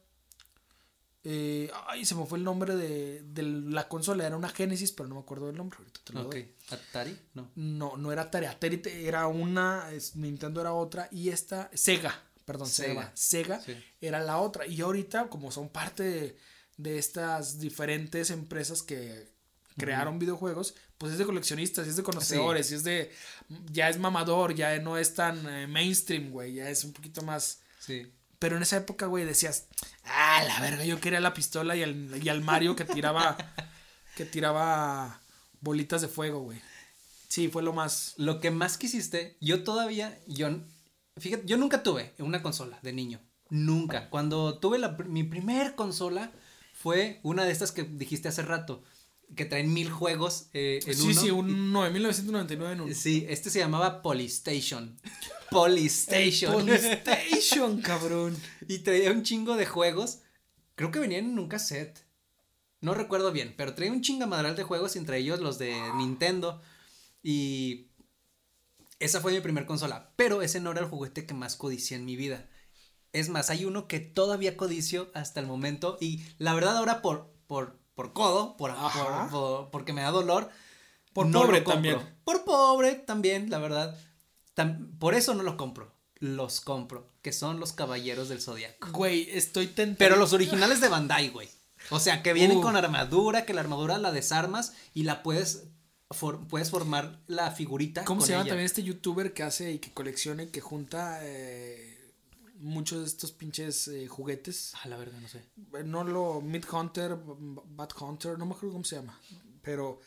[1.22, 4.26] eh, ay, se me fue el nombre de, de la consola.
[4.26, 5.78] Era una Genesis, pero no me acuerdo del nombre.
[5.78, 6.54] Ahorita te lo doy.
[6.70, 7.18] ¿Atari?
[7.34, 7.50] No.
[7.56, 8.46] No, no era Atari.
[8.46, 9.90] Atari era una.
[9.92, 11.08] es- Nintendo era otra.
[11.12, 11.70] Y esta.
[11.74, 12.14] Sega.
[12.46, 13.12] Perdón, Sega.
[13.14, 13.60] Sega.
[13.60, 13.84] Sega Sí.
[14.00, 14.66] era la otra.
[14.66, 16.36] Y ahorita, como son parte de,
[16.78, 19.29] de estas diferentes empresas que
[19.80, 23.10] crearon videojuegos, pues es de coleccionistas, es de conocedores, es de.
[23.72, 26.54] Ya es mamador, ya no es tan eh, mainstream, güey.
[26.54, 27.60] Ya es un poquito más.
[27.78, 28.12] Sí.
[28.38, 29.66] Pero en esa época, güey, decías,
[30.04, 33.36] ah, la verga, yo quería la pistola y al, y al Mario que tiraba,
[34.16, 35.20] que tiraba
[35.60, 36.60] bolitas de fuego, güey.
[37.28, 38.14] Sí, fue lo más...
[38.16, 40.48] Lo que más quisiste, yo todavía, yo,
[41.18, 43.20] fíjate, yo nunca tuve una consola de niño.
[43.50, 44.08] Nunca.
[44.08, 46.32] Cuando tuve la, mi primer consola
[46.72, 48.82] fue una de estas que dijiste hace rato,
[49.36, 51.20] que traen mil juegos eh, en sí, uno.
[51.20, 52.94] sí, un no, en 1999 en un...
[52.94, 54.98] Sí, este se llamaba Polystation.
[55.50, 56.52] Polystation.
[56.52, 58.36] Polystation, cabrón.
[58.68, 60.20] y traía un chingo de juegos.
[60.74, 62.04] Creo que venían en un cassette.
[62.80, 66.62] No recuerdo bien, pero traía un chingamadral de juegos, entre ellos los de Nintendo.
[67.22, 67.88] Y
[68.98, 70.12] esa fue mi primer consola.
[70.16, 72.48] Pero ese no era el juguete que más codicié en mi vida.
[73.12, 75.98] Es más, hay uno que todavía codicio hasta el momento.
[76.00, 80.48] Y la verdad, ahora por, por, por codo, por, por- por- porque me da dolor.
[81.12, 81.98] Por no pobre también.
[82.24, 83.94] Por pobre también, la verdad.
[84.56, 85.92] Tam- por eso no lo compro.
[86.18, 87.06] Los compro.
[87.20, 88.90] Que son los caballeros del zodiaco.
[88.92, 89.98] Güey, estoy tentado.
[89.98, 91.50] Pero los originales de Bandai, güey.
[91.90, 92.62] O sea, que vienen Uh.
[92.62, 95.64] con armadura, que la armadura la desarmas y la puedes,
[96.10, 98.04] for- puedes formar la figurita.
[98.06, 98.52] ¿Cómo con se llama ella.
[98.52, 101.89] también este youtuber que hace y que colecciona y que junta eh,
[102.60, 104.72] muchos de estos pinches eh, juguetes?
[104.82, 105.38] Ah, la verdad, no sé.
[105.74, 109.18] Eh, no lo Mid Hunter, Bat Hunter, no me acuerdo cómo se llama,
[109.62, 110.00] pero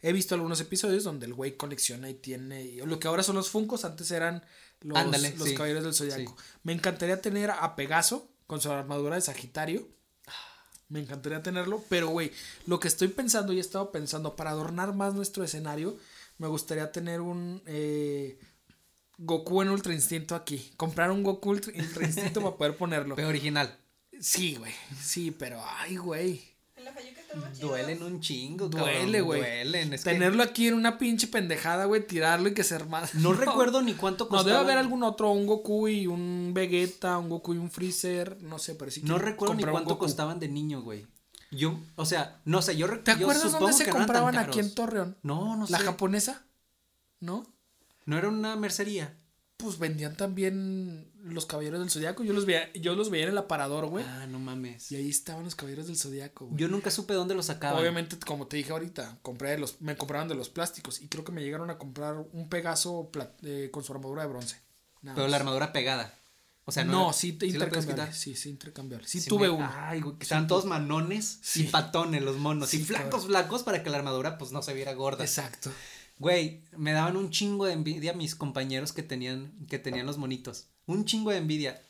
[0.00, 3.36] he visto algunos episodios donde el güey colecciona y tiene y lo que ahora son
[3.36, 4.44] los Funcos, antes eran
[4.80, 6.36] los, Ándale, los sí, Caballeros del Zodiaco.
[6.38, 6.44] sí.
[6.62, 9.88] Me encantaría tener a Pegaso con su armadura de Sagitario.
[10.88, 12.30] Me encantaría tenerlo, pero güey,
[12.66, 15.96] lo que estoy pensando y he estado pensando para adornar más nuestro escenario,
[16.36, 18.38] me gustaría tener un eh,
[19.18, 20.72] Goku en Ultra Instinto aquí.
[20.76, 23.14] Comprar un Goku Ultra, Ultra Instinto para poder ponerlo.
[23.16, 23.76] Pero original.
[24.20, 24.72] Sí, güey.
[25.00, 26.42] Sí, pero ay, güey.
[26.76, 26.92] En la.
[27.60, 29.40] Duelen un chingo, Duele, güey.
[29.40, 29.92] Duelen.
[29.92, 33.08] es que Tenerlo aquí en una pinche pendejada, güey, tirarlo y que se armara.
[33.14, 34.50] No recuerdo ni cuánto No, costaba.
[34.50, 38.58] debe haber algún otro, un Goku y un Vegeta, un Goku y un Freezer, no
[38.60, 41.06] sé, pero sí No quiero recuerdo ni cuánto costaban de niño, güey.
[41.50, 43.22] Yo, o sea, no sé, yo ¿Te recuerdo.
[43.32, 45.16] acuerdas dónde se compraban aquí en Torreón?
[45.22, 45.84] No, no ¿La sé.
[45.84, 46.44] japonesa?
[47.20, 47.46] ¿No?
[48.06, 49.16] No era una mercería.
[49.56, 52.24] Pues vendían también los caballeros del zodiaco.
[52.24, 54.04] Yo los veía, yo los veía en el aparador, güey.
[54.06, 54.90] Ah, no mames.
[54.90, 56.58] Y ahí estaban los caballeros del zodiaco, güey.
[56.60, 57.80] Yo nunca supe dónde los sacaban.
[57.80, 61.00] Obviamente, como te dije ahorita, compré de los, me compraban de los plásticos.
[61.00, 63.10] Y creo que me llegaron a comprar un Pegaso
[63.42, 64.60] eh, con su armadura de bronce.
[65.02, 65.30] Nada Pero más.
[65.30, 66.12] la armadura pegada.
[66.66, 66.92] O sea, no.
[66.92, 68.12] no, era- sí, te ¿sí quitar?
[68.14, 69.06] Sí, sí, intercambiable.
[69.06, 69.70] Sí, Sí tuve me- uno.
[69.72, 72.72] Ay, güey, que estaban todos manones y patones los monos.
[72.74, 73.26] Y flacos, cabrón.
[73.28, 75.22] flacos para que la armadura pues no se viera gorda.
[75.24, 75.70] Exacto.
[76.18, 80.68] Güey, me daban un chingo de envidia mis compañeros que tenían, que tenían los monitos.
[80.86, 81.82] Un chingo de envidia.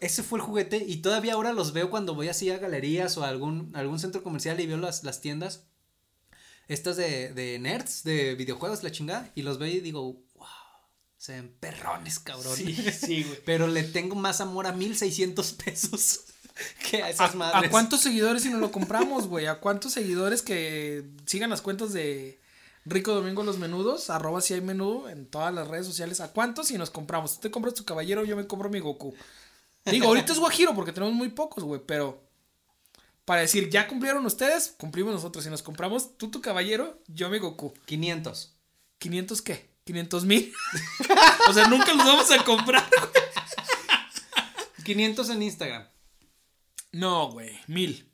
[0.00, 3.24] Ese fue el juguete y todavía ahora los veo cuando voy así a galerías o
[3.24, 5.64] a algún, algún centro comercial y veo las, las tiendas.
[6.68, 9.30] Estas de, de nerds, de videojuegos, la chingada.
[9.34, 10.02] Y los veo y digo,
[10.34, 10.46] wow,
[11.16, 12.56] se ven perrones, cabrón.
[12.56, 13.38] Sí, sí, güey.
[13.46, 16.20] Pero le tengo más amor a 1600 pesos
[16.90, 17.68] que a ¿A, esas madres.
[17.68, 19.46] a cuántos seguidores si no lo compramos, güey?
[19.46, 22.40] ¿A cuántos seguidores que sigan las cuentas de
[22.84, 24.10] Rico Domingo Los Menudos?
[24.10, 26.20] Arroba si hay menú en todas las redes sociales.
[26.20, 27.34] ¿A cuántos si nos compramos?
[27.34, 29.14] Tú te compras tu caballero, yo me compro mi Goku.
[29.86, 32.22] Digo, ahorita es Guajiro porque tenemos muy pocos, güey, pero
[33.24, 35.44] para decir, ya cumplieron ustedes, cumplimos nosotros.
[35.44, 37.72] Si nos compramos tú tu caballero, yo mi Goku.
[37.86, 38.54] 500.
[39.00, 39.70] ¿500 qué?
[39.86, 40.52] ¿500 mil?
[41.48, 42.88] o sea, nunca los vamos a comprar.
[44.84, 45.88] 500 en Instagram.
[46.92, 48.08] No, güey, mil.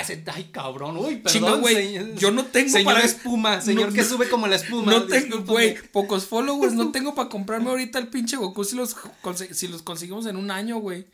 [0.00, 0.96] Ese, ay, cabrón.
[0.96, 4.46] Uy, perdón, güey, señor- yo no tengo Señor para- espuma, señor No, que sube como
[4.46, 4.92] la espuma.
[4.92, 8.96] No tengo, güey, pocos followers, no tengo para comprarme ahorita el pinche Goku si los,
[9.52, 11.06] si los conseguimos en un año, güey.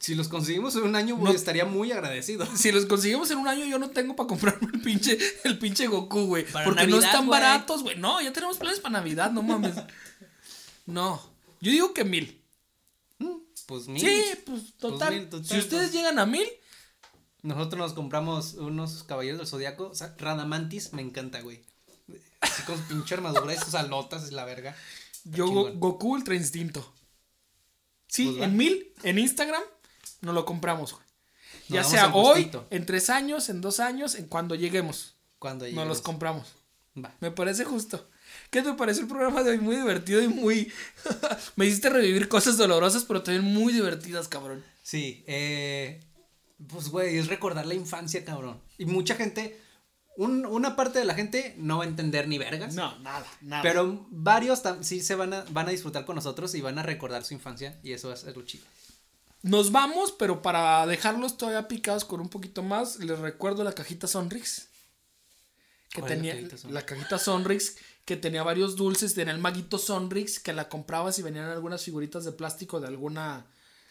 [0.00, 2.46] Si los conseguimos en un año, No- güey, estaría muy agradecido.
[2.56, 5.86] Si los conseguimos en un año, yo no tengo para comprarme el pinche, el pinche
[5.88, 6.44] Goku, güey.
[6.64, 7.40] Porque no están güey.
[7.40, 7.96] baratos, güey.
[7.98, 9.74] No, ya tenemos planes para Navidad, no mames.
[10.86, 11.20] No,
[11.60, 12.40] yo digo que mil.
[13.66, 14.00] Pues mil.
[14.00, 15.14] Sí, pues total.
[15.14, 15.92] mil, total, si ustedes pues.
[15.92, 16.46] llegan a mil,
[17.42, 19.88] Nosotros nos compramos unos caballeros del zodiaco.
[19.88, 21.62] O sea, Radamantis me encanta, güey.
[22.40, 24.76] Así con pinche armadura y sus alotas y la verga.
[25.24, 25.72] Yo, Go-.
[25.74, 26.92] Goku Ultra Instinto.
[28.06, 29.62] Sí, Pues en mil, en Instagram,
[30.22, 31.04] nos lo compramos, güey.
[31.68, 35.14] Nos Ya sea hoy, en tres años, en dos años, en cuando lleguemos.
[35.38, 35.88] Cuando Nos lleguemos.
[35.88, 36.48] los compramos.
[36.96, 37.14] Va.
[37.20, 38.08] Me parece justo.
[38.50, 39.58] ¿Qué te pareció el programa de hoy?
[39.58, 40.72] Muy divertido y muy...
[41.56, 44.64] Me hiciste revivir cosas dolorosas, pero también muy divertidas, cabrón.
[44.82, 46.00] Sí, eh,
[46.66, 48.60] pues güey, es recordar la infancia, cabrón.
[48.78, 49.60] Y mucha gente,
[50.16, 52.74] un- una parte de la gente no va a entender ni vergas.
[52.74, 53.62] No, nada, nada.
[53.62, 57.24] Pero varios sí se van a, van a disfrutar con nosotros y van a recordar
[57.24, 58.64] su infancia y eso es, es lo chido.
[59.42, 64.08] Nos vamos, pero para dejarlos todavía picados con un poquito más, les recuerdo la cajita
[64.08, 64.68] Sonrix.
[65.90, 66.74] Que ¿Cuál es la tenía cajita Sonrix?
[66.74, 71.22] la cajita Sonrix, que tenía varios dulces, tenía el maguito Sonrix, que la comprabas y
[71.22, 73.46] venían algunas figuritas de plástico de alguna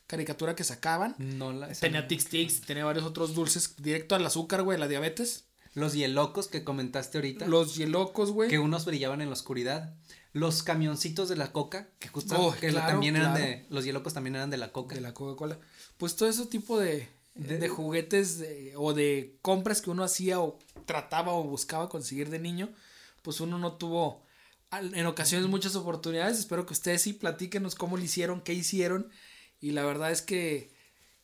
[0.07, 1.15] caricatura que sacaban.
[1.19, 2.07] No la, esa Tenía no.
[2.07, 5.45] Tix Tix, tenía varios otros dulces directo al azúcar, güey, la diabetes.
[5.73, 7.45] Los hielocos que comentaste ahorita.
[7.47, 8.49] Los hielocos, güey.
[8.49, 9.93] que unos brillaban en la oscuridad.
[10.33, 13.45] Los camioncitos de la coca, que justo Oh, que claro, también eran claro.
[13.45, 13.65] de.
[13.69, 14.95] Los hielocos también eran de la coca.
[14.95, 15.59] de la Coca-Cola.
[15.97, 20.57] Pues todo ese tipo de, de, juguetes de- o de compras que uno hacía o
[20.85, 22.69] trataba o buscaba conseguir de niño,
[23.21, 24.23] pues uno no tuvo
[24.71, 26.39] en ocasiones muchas oportunidades.
[26.39, 29.09] Espero que ustedes sí platíquenos cómo lo hicieron, qué hicieron.
[29.59, 30.71] Y la verdad es que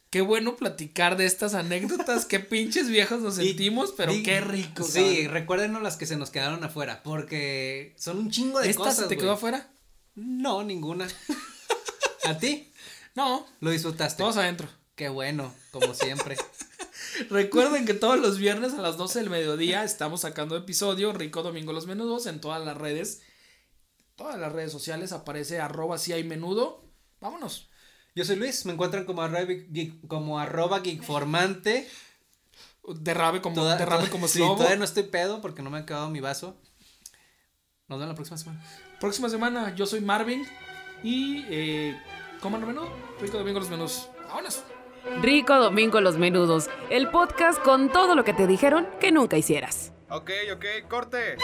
[0.10, 4.42] qué bueno platicar de estas anécdotas, qué pinches viejos nos Y- sentimos, pero di- qué
[4.42, 4.84] rico.
[4.84, 8.96] Sí, recuérdenos las que se nos quedaron afuera, porque son un chingo de ¿Esta cosas.
[8.98, 9.72] se te quedó afuera?
[10.16, 11.08] No, ninguna.
[12.26, 12.72] ¿A ti?
[13.16, 14.18] No, Lo disfrutaste.
[14.22, 14.68] todos adentro.
[14.96, 16.38] Qué bueno, como siempre.
[17.30, 21.74] Recuerden que todos los viernes a las 12 del mediodía estamos sacando episodio Rico Domingo
[21.74, 23.22] Los Menudos en todas las redes.
[24.16, 26.86] Todas las redes sociales aparece arroba si hay menudo.
[27.20, 27.70] Vámonos.
[28.16, 31.88] Yo soy Luis, me encuentran como arroba, geek- como arroba geekformante.
[33.00, 35.82] Derrabe como, Toda- derrame toda- como sí, todavía no estoy pedo porque no me ha
[35.82, 36.56] acabado mi vaso.
[37.88, 38.64] Nos vemos la próxima semana.
[39.00, 40.46] Próxima semana yo soy Marvin
[41.04, 41.98] y eh,
[42.42, 42.90] coman lo menudo.
[43.22, 44.10] Rico Domingo Los Menudos.
[44.28, 44.64] Vámonos.
[45.22, 49.92] Rico Domingo Los Menudos, el podcast con todo lo que te dijeron que nunca hicieras.
[50.10, 51.38] Ok, ok, corte.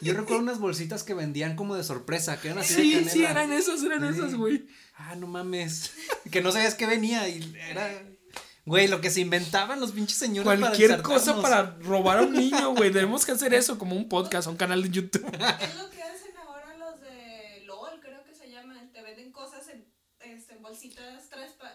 [0.00, 3.10] Yo recuerdo unas bolsitas que vendían como de sorpresa, que eran así de Sí, canela.
[3.10, 4.66] sí, eran esas, eran esas, güey.
[4.96, 5.92] Ah, no mames.
[6.30, 8.02] Que no sabías que venía y era.
[8.66, 10.46] Güey, lo que se inventaban los pinches señores.
[10.46, 12.92] para Cualquier cosa para robar a un niño, güey.
[12.92, 15.24] Tenemos que hacer eso como un podcast, un canal de YouTube.
[15.60, 18.92] Es lo que hacen ahora los de LOL, creo que se llaman.
[18.92, 19.86] Te venden cosas en,
[20.20, 21.24] este, en bolsitas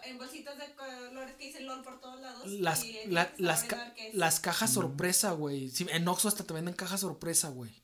[0.04, 2.46] en bolsitas de colores que dicen LOL por todos lados.
[2.46, 5.68] Las, y la- las, ca- qué las cajas sorpresa, güey.
[5.70, 7.82] Sí, en Oxxo hasta te venden cajas sorpresa, güey.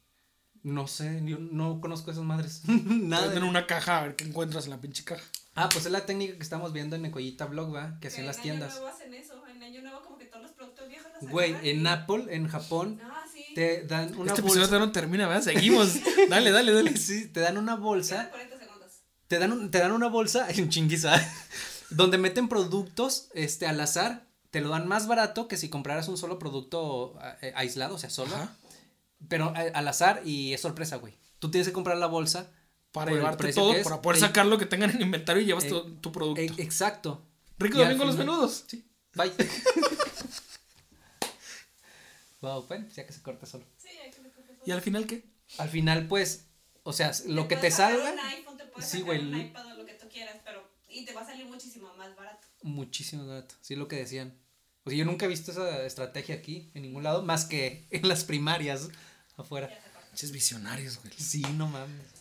[0.62, 2.62] No sé, yo no conozco esas madres.
[2.66, 3.26] Te Nada.
[3.26, 5.22] venden una caja a ver qué encuentras en la pinche caja.
[5.54, 7.94] Ah, pues es la técnica que estamos viendo en Ecoyita Blog, ¿va?
[7.94, 8.70] Que Que hacían las En tiendas.
[8.72, 9.42] Año Nuevo hacen eso.
[9.48, 12.24] En Año Nuevo como que todos los productos viejos los Güey, agarran en y- Apple,
[12.30, 13.44] en Japón, Ah, sí.
[13.54, 14.78] te dan una este episodio bolsa.
[14.78, 15.42] no termina, ¿verdad?
[15.42, 15.94] Seguimos.
[16.30, 16.96] dale, dale, dale.
[16.96, 18.30] Sí, te dan una bolsa.
[18.30, 18.90] 40 segundos.
[19.28, 21.12] Te dan, un- te dan una bolsa, en chinguiza,
[21.90, 24.24] donde meten productos este, al azar.
[24.50, 28.10] Te lo dan más barato que si compraras un solo producto eh, aislado, o sea,
[28.10, 28.34] solo.
[28.36, 28.54] Ajá.
[29.28, 31.14] Pero eh, al azar y es sorpresa, güey.
[31.38, 32.50] Tú tienes que comprar la bolsa.
[32.92, 33.84] Para llevarte todo, es.
[33.84, 36.42] para poder Eh, sacar lo que tengan en inventario y llevas eh, tu, tu producto.
[36.42, 37.22] eh, exacto.
[37.58, 38.64] Rico y Domingo los menudos.
[38.66, 38.84] Sí.
[39.14, 39.32] Bye.
[42.40, 43.64] wow, bueno, ya que se corta solo.
[43.78, 44.20] Sí, hay que.
[44.66, 45.24] ¿Y al final qué?
[45.58, 46.46] Al final, pues,
[46.82, 48.12] o sea, lo que te salga.
[48.12, 50.62] Un iPhone, te puedes Sí, sacar güey, un iPad o lo que tú quieras, pero.
[50.88, 52.46] Y te va a salir muchísimo más barato.
[52.62, 53.54] Muchísimo barato.
[53.60, 54.36] Sí, lo que decían.
[54.84, 58.08] O sea, yo nunca he visto esa estrategia aquí, en ningún lado, más que en
[58.08, 58.88] las primarias
[59.42, 59.68] afuera.
[60.10, 61.14] Pinches visionarios, güey.
[61.16, 62.11] Sí, no mames.